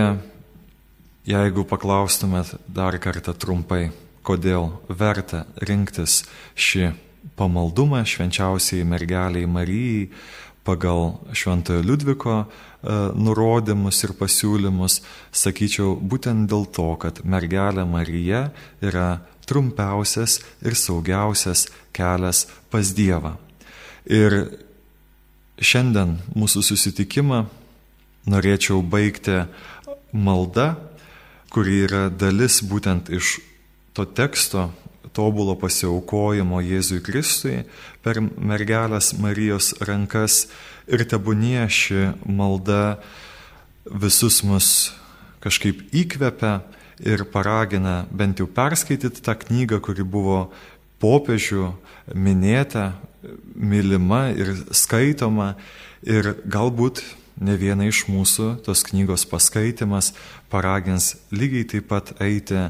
jeigu 1.27 1.63
paklaustumėt 1.67 2.55
dar 2.69 2.97
kartą 3.01 3.33
trumpai, 3.33 3.89
kodėl 4.27 4.73
verta 4.89 5.45
rinktis 5.63 6.21
šį 6.59 6.91
pamaldumą 7.39 8.03
švenčiausiai 8.07 8.85
mergeliai 8.87 9.47
Marijai 9.47 10.09
pagal 10.67 11.13
Šventojo 11.31 11.81
Liudviko 11.85 12.35
e, 12.43 12.45
nurodymus 13.15 14.01
ir 14.03 14.13
pasiūlymus, 14.19 14.99
sakyčiau, 15.31 15.95
būtent 15.95 16.49
dėl 16.51 16.67
to, 16.75 16.89
kad 16.99 17.21
mergelė 17.23 17.87
Marija 17.87 18.49
yra 18.83 19.21
trumpiausias 19.47 20.41
ir 20.59 20.75
saugiausias 20.75 21.69
kelias 21.95 22.43
pas 22.71 22.91
Dievą. 22.97 23.37
Ir 24.11 24.35
šiandien 25.55 26.17
mūsų 26.35 26.65
susitikimą 26.67 27.45
norėčiau 28.27 28.83
baigti 28.83 29.45
malda, 30.11 30.73
kuri 31.47 31.83
yra 31.87 32.07
dalis 32.11 32.59
būtent 32.67 33.07
iš 33.15 33.37
to 33.97 34.05
teksto, 34.05 34.69
tobulo 35.09 35.55
pasiaukojimo 35.57 36.61
Jėzui 36.61 37.01
Kristui 37.01 37.63
per 38.05 38.19
mergelės 38.21 39.15
Marijos 39.17 39.71
rankas 39.81 40.43
ir 40.85 41.01
tebūnie 41.09 41.63
ši 41.65 42.11
malda 42.29 42.99
visus 43.89 44.43
mus 44.45 44.67
kažkaip 45.41 45.81
įkvepia 45.95 46.59
ir 47.01 47.25
paragina 47.33 48.03
bent 48.11 48.37
jau 48.37 48.45
perskaityti 48.45 49.23
tą 49.25 49.33
knygą, 49.41 49.79
kuri 49.81 50.05
buvo 50.05 50.51
popiežių 51.01 51.71
minėta, 52.13 52.91
mylima 53.55 54.27
ir 54.37 54.53
skaitoma. 54.69 55.55
Ir 56.05 56.35
galbūt 56.45 57.01
ne 57.41 57.57
viena 57.57 57.87
iš 57.89 58.03
mūsų 58.09 58.59
tos 58.65 58.83
knygos 58.85 59.25
paskaitimas 59.29 60.13
paragins 60.53 61.15
lygiai 61.33 61.65
taip 61.69 61.89
pat 61.89 62.13
eiti 62.21 62.67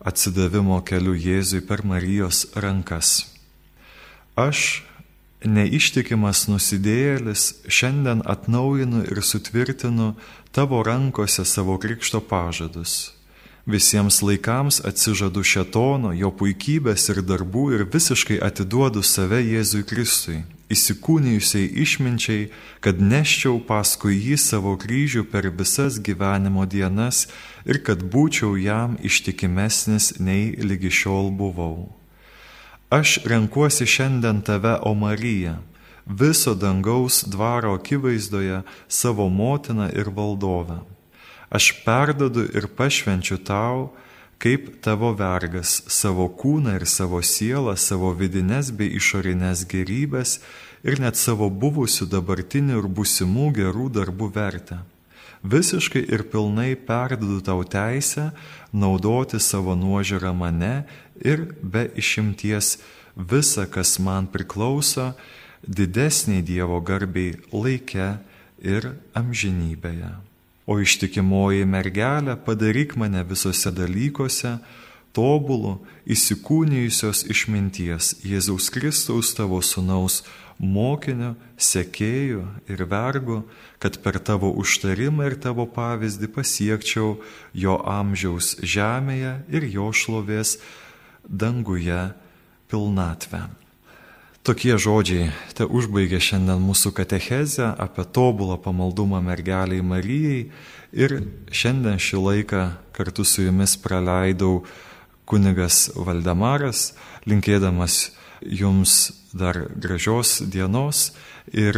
atsidavimo 0.00 0.80
keliu 0.86 1.14
Jėzui 1.14 1.60
per 1.66 1.84
Marijos 1.86 2.46
rankas. 2.54 3.26
Aš, 4.38 4.84
neištikimas 5.42 6.46
nusidėjėlis, 6.50 7.44
šiandien 7.66 8.22
atnaujinu 8.26 9.04
ir 9.10 9.22
sutvirtinu 9.22 10.12
tavo 10.54 10.82
rankose 10.86 11.44
savo 11.44 11.78
krikšto 11.78 12.20
pažadus. 12.20 13.12
Visiems 13.68 14.22
laikams 14.24 14.78
atsižadu 14.88 15.42
šetono, 15.44 16.14
jo 16.16 16.30
puikybės 16.32 17.10
ir 17.12 17.20
darbų 17.20 17.64
ir 17.76 17.84
visiškai 17.92 18.38
atiduodu 18.40 19.02
save 19.04 19.42
Jėzui 19.44 19.82
Kristui, 19.84 20.38
įsikūnijusiai 20.72 21.68
išminčiai, 21.82 22.48
kad 22.84 23.00
neščiau 23.00 23.60
paskui 23.68 24.18
jį 24.18 24.36
savo 24.40 24.74
kryžių 24.80 25.24
per 25.32 25.48
visas 25.60 26.00
gyvenimo 26.00 26.66
dienas 26.66 27.26
ir 27.64 27.80
kad 27.86 28.04
būčiau 28.12 28.56
jam 28.60 28.98
ištikimesnis 29.02 30.18
nei 30.20 30.52
lygi 30.56 30.92
šiol 31.00 31.32
buvau. 31.32 31.88
Aš 32.90 33.18
renkuosi 33.28 33.84
šiandien 33.84 34.40
tave, 34.44 34.78
O 34.82 34.94
Marija, 34.94 35.58
viso 36.06 36.54
dangaus 36.54 37.24
dvaro 37.28 37.74
akivaizdoje 37.76 38.62
savo 38.88 39.28
motiną 39.28 39.90
ir 39.92 40.08
valdovę 40.08 40.80
aš 41.50 41.72
perdodu 41.84 42.44
ir 42.54 42.68
pašvenčiu 42.76 43.38
tau, 43.44 43.92
kaip 44.38 44.70
tavo 44.82 45.10
vergas, 45.18 45.82
savo 45.90 46.28
kūną 46.30 46.76
ir 46.78 46.86
savo 46.86 47.20
sielą, 47.22 47.74
savo 47.76 48.12
vidines 48.14 48.70
bei 48.70 48.92
išorinės 48.98 49.64
gerybės 49.70 50.38
ir 50.86 51.02
net 51.02 51.18
savo 51.18 51.50
buvusių 51.50 52.06
dabartinių 52.12 52.78
ir 52.78 52.86
būsimų 52.86 53.50
gerų 53.58 53.88
darbų 53.98 54.30
vertę. 54.34 54.78
Visiškai 55.42 56.02
ir 56.10 56.24
pilnai 56.30 56.74
perdodu 56.74 57.40
tau 57.46 57.62
teisę 57.62 58.30
naudoti 58.72 59.38
savo 59.42 59.74
nuožiūrą 59.78 60.32
mane 60.34 60.86
ir 61.22 61.44
be 61.62 61.86
išimties 61.98 62.78
visą, 63.14 63.66
kas 63.70 63.98
man 63.98 64.26
priklauso, 64.30 65.12
didesniai 65.66 66.42
Dievo 66.42 66.80
garbiai 66.82 67.38
laike 67.52 68.16
ir 68.62 68.92
amžinybėje 69.18 70.27
o 70.68 70.76
ištikimoji 70.84 71.64
mergelė 71.64 72.36
padaryk 72.44 72.94
mane 73.00 73.22
visose 73.24 73.72
dalykuose 73.72 74.58
tobulų, 75.16 75.78
įsikūnijusios 76.12 77.24
išminties 77.32 78.18
Jėzaus 78.26 78.68
Kristaus 78.74 79.32
tavo 79.36 79.62
sunaus 79.64 80.20
mokiniu, 80.58 81.34
sekėju 81.56 82.44
ir 82.70 82.84
vergu, 82.90 83.42
kad 83.82 83.96
per 84.02 84.18
tavo 84.20 84.50
užtarimą 84.60 85.30
ir 85.30 85.38
tavo 85.40 85.66
pavyzdį 85.70 86.30
pasiekčiau 86.34 87.16
jo 87.54 87.78
amžiaus 87.88 88.56
žemėje 88.60 89.38
ir 89.48 89.68
jo 89.72 89.88
šlovės 89.94 90.58
danguje 91.24 92.10
pilnatvę. 92.68 93.46
Tokie 94.46 94.78
žodžiai 94.80 95.28
te 95.58 95.66
užbaigė 95.66 96.20
šiandien 96.22 96.62
mūsų 96.62 96.92
katechezę 96.96 97.72
apie 97.76 98.04
tobulą 98.16 98.56
pamaldumą 98.62 99.20
mergeliai 99.24 99.84
Marijai 99.84 100.48
ir 100.96 101.16
šiandien 101.52 102.00
šį 102.00 102.22
laiką 102.24 102.62
kartu 102.96 103.26
su 103.28 103.44
jumis 103.44 103.76
praleidau 103.76 104.62
kunigas 105.28 105.90
Valdemaras, 105.94 106.94
linkėdamas 107.28 108.08
jums 108.40 109.12
dar 109.36 109.66
gražios 109.76 110.38
dienos 110.48 111.10
ir 111.52 111.76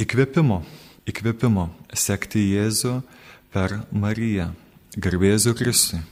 įkvėpimo, 0.00 0.62
įkvėpimo 1.06 1.68
sekti 1.94 2.48
Jėzų 2.56 2.98
per 3.54 3.82
Mariją. 3.92 4.50
Garbėsiu 4.92 5.54
Kristui. 5.56 6.02